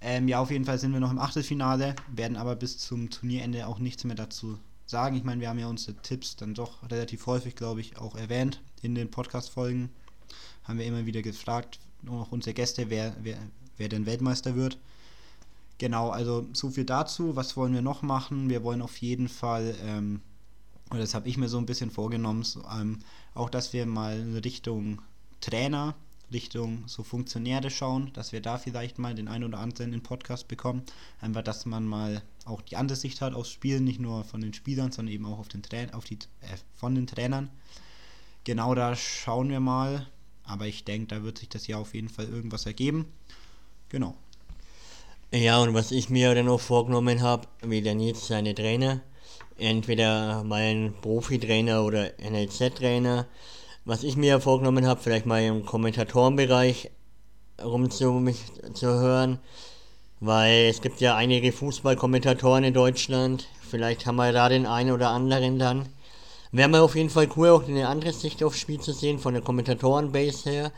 Ähm, 0.01 0.29
ja, 0.29 0.41
auf 0.41 0.51
jeden 0.51 0.65
Fall 0.65 0.79
sind 0.79 0.93
wir 0.93 1.01
noch 1.01 1.11
im 1.11 1.19
Achtelfinale, 1.19 1.95
werden 2.09 2.37
aber 2.37 2.57
bis 2.57 2.79
zum 2.79 3.11
Turnierende 3.11 3.67
auch 3.67 3.79
nichts 3.79 4.05
mehr 4.05 4.17
dazu 4.17 4.59
sagen. 4.87 5.17
Ich 5.17 5.25
meine, 5.25 5.41
wir 5.41 5.49
haben 5.49 5.59
ja 5.59 5.69
unsere 5.69 5.97
Tipps 5.97 6.37
dann 6.37 6.55
doch 6.55 6.89
relativ 6.91 7.27
häufig, 7.27 7.55
glaube 7.57 7.81
ich, 7.81 7.99
auch 7.99 8.15
erwähnt 8.15 8.61
in 8.83 8.95
den 8.95 9.11
Podcast-Folgen. 9.11 9.91
Haben 10.65 10.79
wir 10.79 10.87
immer 10.87 11.07
wieder 11.07 11.23
gefragt, 11.23 11.79
auch 12.09 12.33
unsere 12.33 12.55
Gäste, 12.55 12.91
wer, 12.91 13.15
wer, 13.23 13.39
wer 13.77 13.89
denn 13.89 14.07
Weltmeister 14.07 14.55
wird. 14.55 14.79
Genau, 15.79 16.11
also 16.11 16.47
so 16.53 16.71
viel 16.71 16.85
dazu. 16.85 17.37
Was 17.37 17.57
wollen 17.57 17.75
wir 17.75 17.83
noch 17.83 18.03
machen? 18.03 18.49
Wir 18.49 18.63
wollen 18.63 18.83
auf 18.83 18.97
jeden 18.99 19.29
Fall, 19.29 19.75
ähm, 19.85 20.21
oder 20.91 21.01
das 21.01 21.15
habe 21.15 21.29
ich 21.29 21.37
mir 21.37 21.49
so 21.49 21.59
ein 21.59 21.67
bisschen 21.67 21.91
vorgenommen, 21.91 22.43
so, 22.43 22.63
ähm, 22.65 23.01
auch 23.35 23.51
dass 23.51 23.73
wir 23.73 23.85
mal 23.87 24.19
in 24.19 24.37
Richtung 24.37 25.03
Trainer 25.41 25.95
Richtung 26.33 26.83
so 26.87 27.03
Funktionäre 27.03 27.71
schauen, 27.71 28.13
dass 28.13 28.33
wir 28.33 28.41
da 28.41 28.59
vielleicht 28.59 28.99
mal 28.99 29.15
den 29.15 29.29
einen 29.29 29.45
oder 29.45 29.59
anderen 29.59 29.93
in 29.93 30.01
den 30.01 30.03
Podcast 30.03 30.49
bekommen. 30.49 30.83
Einfach, 31.21 31.43
dass 31.43 31.67
man 31.67 31.87
mal 31.87 32.23
auch 32.45 32.63
die 32.63 32.77
andere 32.77 32.97
Sicht 32.97 33.21
hat 33.21 33.35
aufs 33.35 33.51
Spiel, 33.51 33.81
nicht 33.81 34.01
nur 34.01 34.25
von 34.25 34.41
den 34.41 34.53
Spielern, 34.53 34.93
sondern 34.93 35.15
eben 35.15 35.27
auch 35.27 35.39
auf 35.39 35.49
den 35.49 35.63
Tra 35.63 35.77
auf 35.93 36.05
die, 36.05 36.19
äh, 36.41 36.57
von 36.75 36.95
den 36.95 37.07
Trainern. 37.07 37.51
Genau 38.45 38.75
da 38.75 38.97
schauen 38.97 39.51
wir 39.51 39.61
mal. 39.61 40.07
Aber 40.43 40.67
ich 40.67 40.85
denke, 40.85 41.09
da 41.09 41.23
wird 41.25 41.39
sich 41.39 41.49
das 41.49 41.67
Jahr 41.67 41.81
auf 41.81 41.95
jeden 41.95 42.09
Fall 42.09 42.27
irgendwas 42.27 42.67
ergeben. 42.67 43.07
Genau. 43.89 44.15
Ja, 45.33 45.61
und 45.61 45.75
was 45.75 45.93
ich 45.93 46.11
mir 46.11 46.35
dann 46.35 46.49
auch 46.49 46.61
vorgenommen 46.61 47.23
habe, 47.23 47.47
wie 47.63 47.83
der 47.83 47.95
Nils 47.95 48.27
seine 48.27 48.55
Trainer, 48.55 49.01
entweder 49.59 50.43
mein 50.45 50.95
Profi-Trainer 51.03 51.85
oder 51.85 52.13
NLZ-Trainer, 52.19 53.27
was 53.85 54.03
ich 54.03 54.17
mir 54.17 54.41
vorgenommen 54.41 54.87
habe, 54.87 55.01
vielleicht 55.01 55.27
mal 55.27 55.43
im 55.43 55.65
Kommentatorenbereich 55.65 56.91
rumzuhören, 57.63 59.39
weil 60.21 60.67
es 60.69 60.81
gibt 60.81 61.01
ja 61.01 61.15
einige 61.15 61.53
Fußballkommentatoren 61.53 62.65
in 62.65 62.75
Deutschland. 62.75 63.47
Vielleicht 63.71 64.07
haben 64.07 64.17
wir 64.17 64.33
da 64.33 64.49
den 64.49 64.67
einen 64.67 64.91
oder 64.93 65.11
anderen 65.11 65.59
dann. 65.59 65.89
Wäre 66.53 66.69
mir 66.69 66.83
auf 66.83 66.97
jeden 66.97 67.11
Fall 67.11 67.29
cool, 67.37 67.51
auch 67.51 67.69
eine 67.69 67.89
andere 67.89 68.13
Sicht 68.13 68.43
aufs 68.43 68.59
Spiel 68.59 68.81
zu 68.81 68.93
sehen, 68.93 69.19
von 69.19 69.35
der 69.35 69.43
Kommentatorenbase 69.43 70.51
her. 70.51 70.73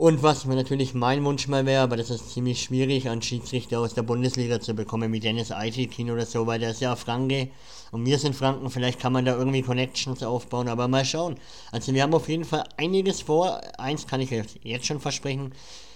Und 0.00 0.22
was 0.22 0.46
natürlich 0.46 0.94
mein 0.94 1.22
Wunsch 1.26 1.46
mal 1.46 1.66
wäre, 1.66 1.82
aber 1.82 1.98
das 1.98 2.08
ist 2.08 2.30
ziemlich 2.30 2.62
schwierig, 2.62 3.06
einen 3.06 3.20
Schiedsrichter 3.20 3.80
aus 3.80 3.92
der 3.92 4.00
Bundesliga 4.00 4.58
zu 4.58 4.72
bekommen, 4.72 5.12
wie 5.12 5.20
Dennis 5.20 5.52
Eitikin 5.52 6.10
oder 6.10 6.24
so, 6.24 6.46
weil 6.46 6.58
der 6.58 6.70
ist 6.70 6.80
ja 6.80 6.96
Franke 6.96 7.50
und 7.90 8.06
wir 8.06 8.18
sind 8.18 8.34
Franken, 8.34 8.70
vielleicht 8.70 8.98
kann 8.98 9.12
man 9.12 9.26
da 9.26 9.36
irgendwie 9.36 9.60
Connections 9.60 10.22
aufbauen, 10.22 10.68
aber 10.68 10.88
mal 10.88 11.04
schauen. 11.04 11.36
Also 11.70 11.92
wir 11.92 12.02
haben 12.02 12.14
auf 12.14 12.30
jeden 12.30 12.46
Fall 12.46 12.64
einiges 12.78 13.20
vor. 13.20 13.60
Eins 13.78 14.06
kann 14.06 14.22
ich 14.22 14.30
jetzt 14.30 14.86
schon 14.86 15.00
versprechen. 15.00 15.52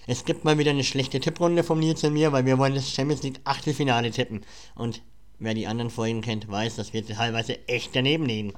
Es 0.06 0.26
gibt 0.26 0.44
mal 0.44 0.58
wieder 0.58 0.72
eine 0.72 0.84
schlechte 0.84 1.18
Tipprunde 1.18 1.64
von 1.64 1.78
Nils 1.78 2.04
und 2.04 2.12
mir, 2.12 2.30
weil 2.30 2.44
wir 2.44 2.58
wollen 2.58 2.74
das 2.74 2.90
Champions 2.90 3.22
League 3.22 3.40
Achtelfinale 3.44 4.10
tippen. 4.10 4.42
Und 4.74 5.00
wer 5.38 5.54
die 5.54 5.66
anderen 5.66 5.88
Folgen 5.88 6.20
kennt, 6.20 6.46
weiß, 6.46 6.76
dass 6.76 6.92
wir 6.92 7.06
teilweise 7.06 7.66
echt 7.68 7.96
daneben 7.96 8.26
liegen. 8.26 8.52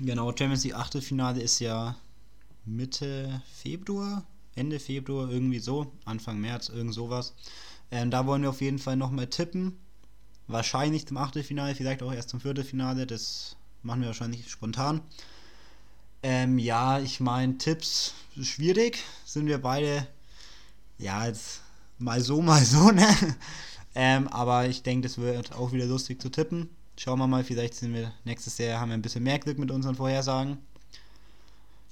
Genau, 0.00 0.28
Champions 0.28 0.64
League 0.64 0.74
Achtelfinale 0.74 1.42
ist 1.42 1.58
ja 1.58 1.96
Mitte 2.64 3.42
Februar, 3.52 4.24
Ende 4.56 4.80
Februar, 4.80 5.30
irgendwie 5.30 5.60
so, 5.60 5.92
Anfang 6.04 6.40
März, 6.40 6.68
irgend 6.68 6.94
sowas. 6.94 7.34
Ähm, 7.90 8.10
da 8.10 8.26
wollen 8.26 8.42
wir 8.42 8.50
auf 8.50 8.60
jeden 8.60 8.78
Fall 8.78 8.96
nochmal 8.96 9.28
tippen. 9.28 9.78
Wahrscheinlich 10.48 11.06
zum 11.06 11.18
Achtelfinale, 11.18 11.74
vielleicht 11.74 12.02
auch 12.02 12.12
erst 12.12 12.30
zum 12.30 12.40
Viertelfinale. 12.40 13.06
Das 13.06 13.56
machen 13.82 14.00
wir 14.00 14.08
wahrscheinlich 14.08 14.50
spontan. 14.50 15.00
Ähm, 16.22 16.58
ja, 16.58 16.98
ich 16.98 17.20
meine, 17.20 17.58
Tipps 17.58 18.14
schwierig. 18.40 19.04
Sind 19.24 19.46
wir 19.46 19.58
beide, 19.58 20.06
ja, 20.98 21.26
jetzt 21.26 21.60
mal 21.98 22.20
so, 22.20 22.42
mal 22.42 22.64
so, 22.64 22.90
ne? 22.92 23.06
ähm, 23.94 24.28
aber 24.28 24.66
ich 24.66 24.82
denke, 24.82 25.06
das 25.08 25.18
wird 25.18 25.52
auch 25.52 25.72
wieder 25.72 25.86
lustig 25.86 26.20
zu 26.20 26.30
tippen. 26.30 26.70
Schauen 26.98 27.18
wir 27.18 27.26
mal, 27.26 27.44
vielleicht 27.44 27.74
sind 27.74 27.92
wir 27.92 28.12
nächstes 28.24 28.56
Jahr, 28.58 28.80
haben 28.80 28.88
wir 28.88 28.94
ein 28.96 29.02
bisschen 29.02 29.22
mehr 29.22 29.38
Glück 29.38 29.58
mit 29.58 29.70
unseren 29.70 29.96
Vorhersagen. 29.96 30.58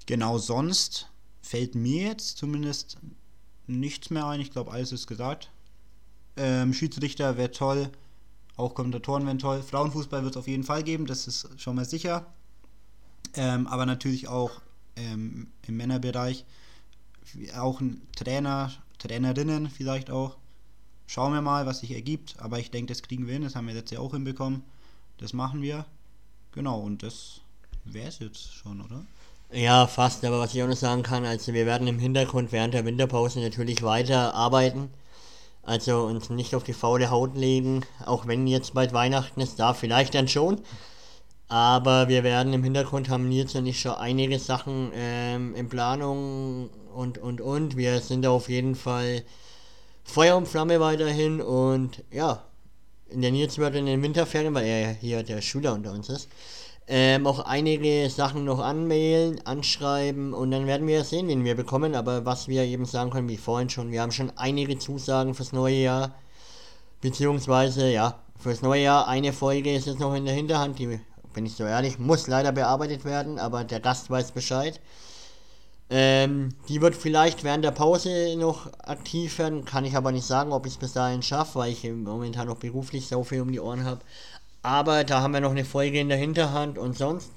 Genau, 0.07 0.39
sonst 0.39 1.09
fällt 1.45 1.75
mir 1.75 2.09
jetzt 2.09 2.39
zumindest 2.39 2.97
nichts 3.67 4.11
mehr 4.11 4.27
ein. 4.27 4.41
Ich 4.41 4.51
glaube, 4.51 4.73
alles 4.73 4.93
ist 4.93 5.07
gesagt. 5.07 5.51
Ähm, 6.37 6.73
Schiedsrichter 6.73 7.37
wäre 7.37 7.51
toll. 7.51 7.91
Auch 8.57 8.75
Kommentatoren 8.75 9.27
wären 9.27 9.39
toll. 9.39 9.63
Frauenfußball 9.63 10.23
wird 10.23 10.35
es 10.35 10.39
auf 10.39 10.49
jeden 10.49 10.65
Fall 10.65 10.83
geben, 10.83 11.07
das 11.07 11.27
ist 11.27 11.61
schon 11.61 11.77
mal 11.77 11.85
sicher. 11.85 12.27
Ähm, 13.35 13.67
aber 13.67 13.85
natürlich 13.85 14.29
auch 14.29 14.63
ähm, 14.97 15.49
im 15.67 15.77
Männerbereich 15.77 16.45
auch 17.57 17.81
ein 17.81 18.03
Trainer, 18.17 18.73
Trainerinnen 18.99 19.69
vielleicht 19.71 20.11
auch. 20.11 20.37
Schauen 21.07 21.33
wir 21.33 21.43
mal, 21.43 21.67
was 21.67 21.81
sich 21.81 21.91
ergibt. 21.91 22.37
Aber 22.39 22.59
ich 22.59 22.71
denke, 22.71 22.93
das 22.93 23.03
kriegen 23.03 23.27
wir 23.27 23.35
hin. 23.35 23.43
Das 23.43 23.57
haben 23.57 23.67
wir 23.67 23.75
letztes 23.75 23.97
Jahr 23.97 24.03
auch 24.03 24.13
hinbekommen. 24.13 24.63
Das 25.19 25.33
machen 25.33 25.61
wir. 25.61 25.85
Genau, 26.53 26.81
und 26.81 27.03
das 27.03 27.41
wäre 27.85 28.09
es 28.09 28.21
jetzt 28.21 28.55
schon, 28.55 28.81
oder? 28.81 29.05
Ja, 29.53 29.87
fast. 29.87 30.25
Aber 30.25 30.41
was 30.41 30.55
ich 30.55 30.63
auch 30.63 30.69
noch 30.69 30.77
sagen 30.77 31.03
kann, 31.03 31.25
also 31.25 31.53
wir 31.53 31.67
werden 31.67 31.87
im 31.87 31.99
Hintergrund 31.99 32.53
während 32.53 32.75
der 32.75 32.85
Winterpause 32.85 33.41
natürlich 33.41 33.83
weiter 33.83 34.35
arbeiten. 34.35 34.91
Also 35.63 36.05
uns 36.05 36.29
nicht 36.31 36.55
auf 36.55 36.65
die 36.65 36.73
faule 36.75 37.11
Haut 37.11 37.37
legen, 37.37 37.85
auch 38.05 38.27
wenn 38.27 38.47
jetzt 38.47 38.75
bald 38.75 38.93
Weihnachten 38.93 39.41
ist, 39.41 39.59
da 39.59 39.73
vielleicht 39.75 40.15
dann 40.15 40.29
schon. 40.29 40.61
Aber 41.49 42.09
wir 42.09 42.25
werden 42.25 42.53
im 42.53 42.65
Hintergrund 42.65 43.09
haben 43.09 43.29
Nils 43.29 43.55
und 43.55 43.67
ich 43.67 43.81
schon 43.81 43.93
einige 43.95 44.39
Sachen 44.39 44.91
ähm, 44.95 45.55
in 45.55 45.69
Planung 45.69 46.71
und 46.95 47.19
und 47.19 47.41
und. 47.41 47.77
Wir 47.77 48.01
sind 48.01 48.27
auf 48.27 48.49
jeden 48.49 48.75
Fall 48.75 49.23
Feuer 50.05 50.37
und 50.37 50.49
Flamme 50.49 50.81
weiterhin 50.81 51.41
und 51.41 52.03
ja, 52.11 52.45
in 53.09 53.23
der 53.23 53.31
Nils 53.33 53.59
wird 53.59 53.75
in 53.77 53.87
den 53.87 54.03
Winterferien, 54.03 54.55
weil 54.55 54.67
er 54.67 54.93
hier 54.95 55.23
der 55.23 55.41
Schüler 55.41 55.75
unter 55.75 55.93
uns 55.93 56.09
ist, 56.09 56.29
ähm, 56.87 57.27
auch 57.27 57.41
einige 57.41 58.11
Sachen 58.11 58.45
noch 58.45 58.59
anmailen, 58.59 59.41
anschreiben 59.47 60.35
und 60.35 60.51
dann 60.51 60.67
werden 60.67 60.87
wir 60.87 61.05
sehen, 61.05 61.29
wen 61.29 61.45
wir 61.45 61.55
bekommen. 61.55 61.95
Aber 61.95 62.27
was 62.27 62.49
wir 62.49 62.65
eben 62.65 62.85
sagen 62.85 63.11
können, 63.11 63.29
wie 63.29 63.39
vorhin 63.39 63.71
schon, 63.71 63.91
wir 63.91 64.03
haben 64.03 64.13
schon 64.13 64.33
einige 64.37 64.79
Zusagen 64.79 65.35
fürs 65.35 65.53
neue 65.53 65.83
Jahr. 65.83 66.15
Beziehungsweise, 67.01 67.91
ja, 67.91 68.19
fürs 68.39 68.63
neue 68.63 68.83
Jahr 68.83 69.09
eine 69.09 69.33
Folge 69.33 69.75
ist 69.75 69.87
jetzt 69.87 70.01
noch 70.01 70.15
in 70.15 70.25
der 70.27 70.35
Hinterhand, 70.35 70.79
die, 70.79 71.01
bin 71.33 71.47
ich 71.47 71.55
so 71.55 71.65
ehrlich, 71.65 71.99
muss 71.99 72.27
leider 72.27 72.53
bearbeitet 72.53 73.05
werden, 73.05 73.39
aber 73.39 73.65
der 73.65 73.81
Gast 73.81 74.11
weiß 74.11 74.33
Bescheid. 74.33 74.81
Ähm, 75.91 76.55
die 76.69 76.81
wird 76.81 76.95
vielleicht 76.97 77.45
während 77.45 77.65
der 77.65 77.71
Pause 77.71 78.37
noch 78.39 78.73
aktiv 78.79 79.39
werden, 79.39 79.67
kann 79.67 79.85
ich 79.85 79.97
aber 79.97 80.13
nicht 80.13 80.27
sagen, 80.27 80.53
ob 80.53 80.67
ich 80.67 80.73
es 80.73 80.79
bis 80.79 80.95
dahin 80.95 81.23
schaffe, 81.23 81.59
weil 81.59 81.73
ich 81.73 81.85
momentan 81.85 82.49
noch 82.49 82.57
beruflich 82.57 83.07
so 83.07 83.23
viel 83.23 83.43
um 83.43 83.53
die 83.53 83.61
Ohren 83.61 83.85
habe. 83.85 84.01
Aber 84.65 85.05
da 85.05 85.21
haben 85.21 85.35
wir 85.35 85.43
noch 85.43 85.51
eine 85.51 85.67
Folge 85.67 86.01
in 86.01 86.09
der 86.09 86.17
Hinterhand 86.17 86.79
und 86.79 86.97
sonst. 86.97 87.31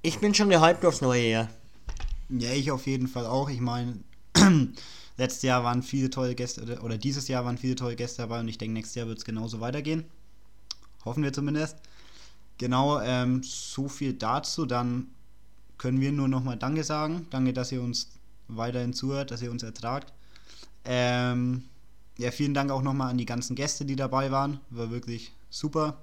Ich 0.00 0.20
bin 0.20 0.32
schon 0.32 0.48
gehypt 0.48 0.84
aufs 0.86 1.00
neue 1.00 1.28
Jahr. 1.28 1.48
Ja, 2.28 2.52
ich 2.52 2.70
auf 2.70 2.86
jeden 2.86 3.08
Fall 3.08 3.26
auch. 3.26 3.50
Ich 3.50 3.60
meine, 3.60 3.98
letztes 5.16 5.42
Jahr 5.42 5.64
waren 5.64 5.82
viele 5.82 6.10
tolle 6.10 6.36
Gäste, 6.36 6.80
oder 6.82 6.98
dieses 6.98 7.26
Jahr 7.26 7.44
waren 7.44 7.58
viele 7.58 7.74
tolle 7.74 7.96
Gäste 7.96 8.22
dabei 8.22 8.38
und 8.38 8.46
ich 8.46 8.58
denke, 8.58 8.74
nächstes 8.74 8.94
Jahr 8.94 9.08
wird 9.08 9.18
es 9.18 9.24
genauso 9.24 9.58
weitergehen. 9.58 10.04
Hoffen 11.04 11.24
wir 11.24 11.32
zumindest. 11.32 11.78
Genau, 12.58 13.00
ähm, 13.00 13.42
so 13.42 13.88
viel 13.88 14.12
dazu. 14.12 14.66
Dann 14.66 15.08
können 15.78 16.00
wir 16.00 16.12
nur 16.12 16.28
nochmal 16.28 16.56
Danke 16.56 16.84
sagen. 16.84 17.26
Danke, 17.30 17.52
dass 17.52 17.72
ihr 17.72 17.82
uns 17.82 18.12
weiterhin 18.46 18.92
zuhört, 18.92 19.32
dass 19.32 19.42
ihr 19.42 19.50
uns 19.50 19.64
ertragt. 19.64 20.12
Ähm, 20.84 21.64
ja, 22.18 22.30
vielen 22.30 22.54
Dank 22.54 22.70
auch 22.70 22.82
nochmal 22.82 23.10
an 23.10 23.18
die 23.18 23.26
ganzen 23.26 23.56
Gäste, 23.56 23.84
die 23.84 23.96
dabei 23.96 24.30
waren. 24.30 24.60
War 24.70 24.92
wirklich 24.92 25.32
super. 25.54 25.98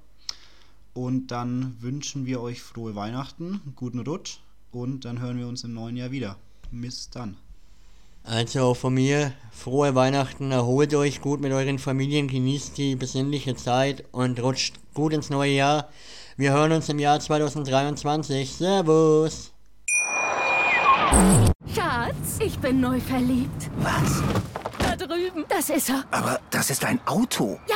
Und 0.94 1.28
dann 1.28 1.76
wünschen 1.80 2.26
wir 2.26 2.42
euch 2.42 2.62
frohe 2.62 2.96
Weihnachten, 2.96 3.62
guten 3.76 4.00
Rutsch 4.00 4.40
und 4.72 5.06
dann 5.06 5.22
hören 5.22 5.38
wir 5.38 5.48
uns 5.48 5.64
im 5.64 5.74
neuen 5.74 5.96
Jahr 5.96 6.12
wieder. 6.12 6.36
Bis 6.72 7.10
dann. 7.10 7.38
Also 8.24 8.74
von 8.76 8.94
mir, 8.94 9.34
frohe 9.52 9.96
Weihnachten, 9.96 10.52
erholt 10.52 10.94
euch 10.94 11.22
gut 11.22 11.42
mit 11.42 11.52
euren 11.52 11.80
Familien, 11.80 12.28
genießt 12.28 12.78
die 12.78 12.96
besinnliche 12.96 13.56
Zeit 13.56 14.06
und 14.12 14.42
rutscht 14.42 14.76
gut 14.94 15.14
ins 15.14 15.30
neue 15.30 15.54
Jahr. 15.54 15.90
Wir 16.38 16.52
hören 16.52 16.72
uns 16.72 16.88
im 16.90 17.00
Jahr 17.00 17.20
2023. 17.20 18.54
Servus! 18.54 19.52
Schatz, 21.74 22.40
ich 22.40 22.58
bin 22.60 22.80
neu 22.80 23.00
verliebt. 23.00 23.70
Was? 23.80 24.22
Da 24.78 24.96
drüben. 24.96 25.46
Das 25.50 25.70
ist 25.70 25.90
er. 25.90 26.04
Aber 26.12 26.40
das 26.52 26.70
ist 26.70 26.86
ein 26.86 27.00
Auto. 27.08 27.60
Ja, 27.68 27.76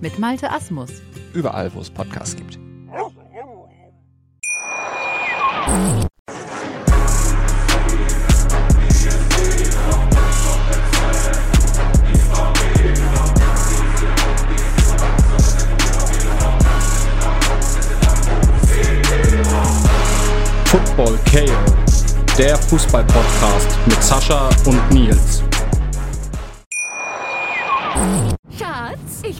Mit 0.00 0.16
Malte 0.18 0.50
Asmus. 0.50 0.90
Überall, 1.34 1.74
wo 1.74 1.80
es 1.80 1.90
Podcasts 1.90 2.36
gibt. 2.36 2.58
Football 20.66 21.18
KO, 21.30 22.36
der 22.36 22.56
Fußball-Podcast 22.56 23.68
mit 23.86 24.02
Sascha 24.02 24.50
und 24.66 24.90
Nils. 24.92 25.47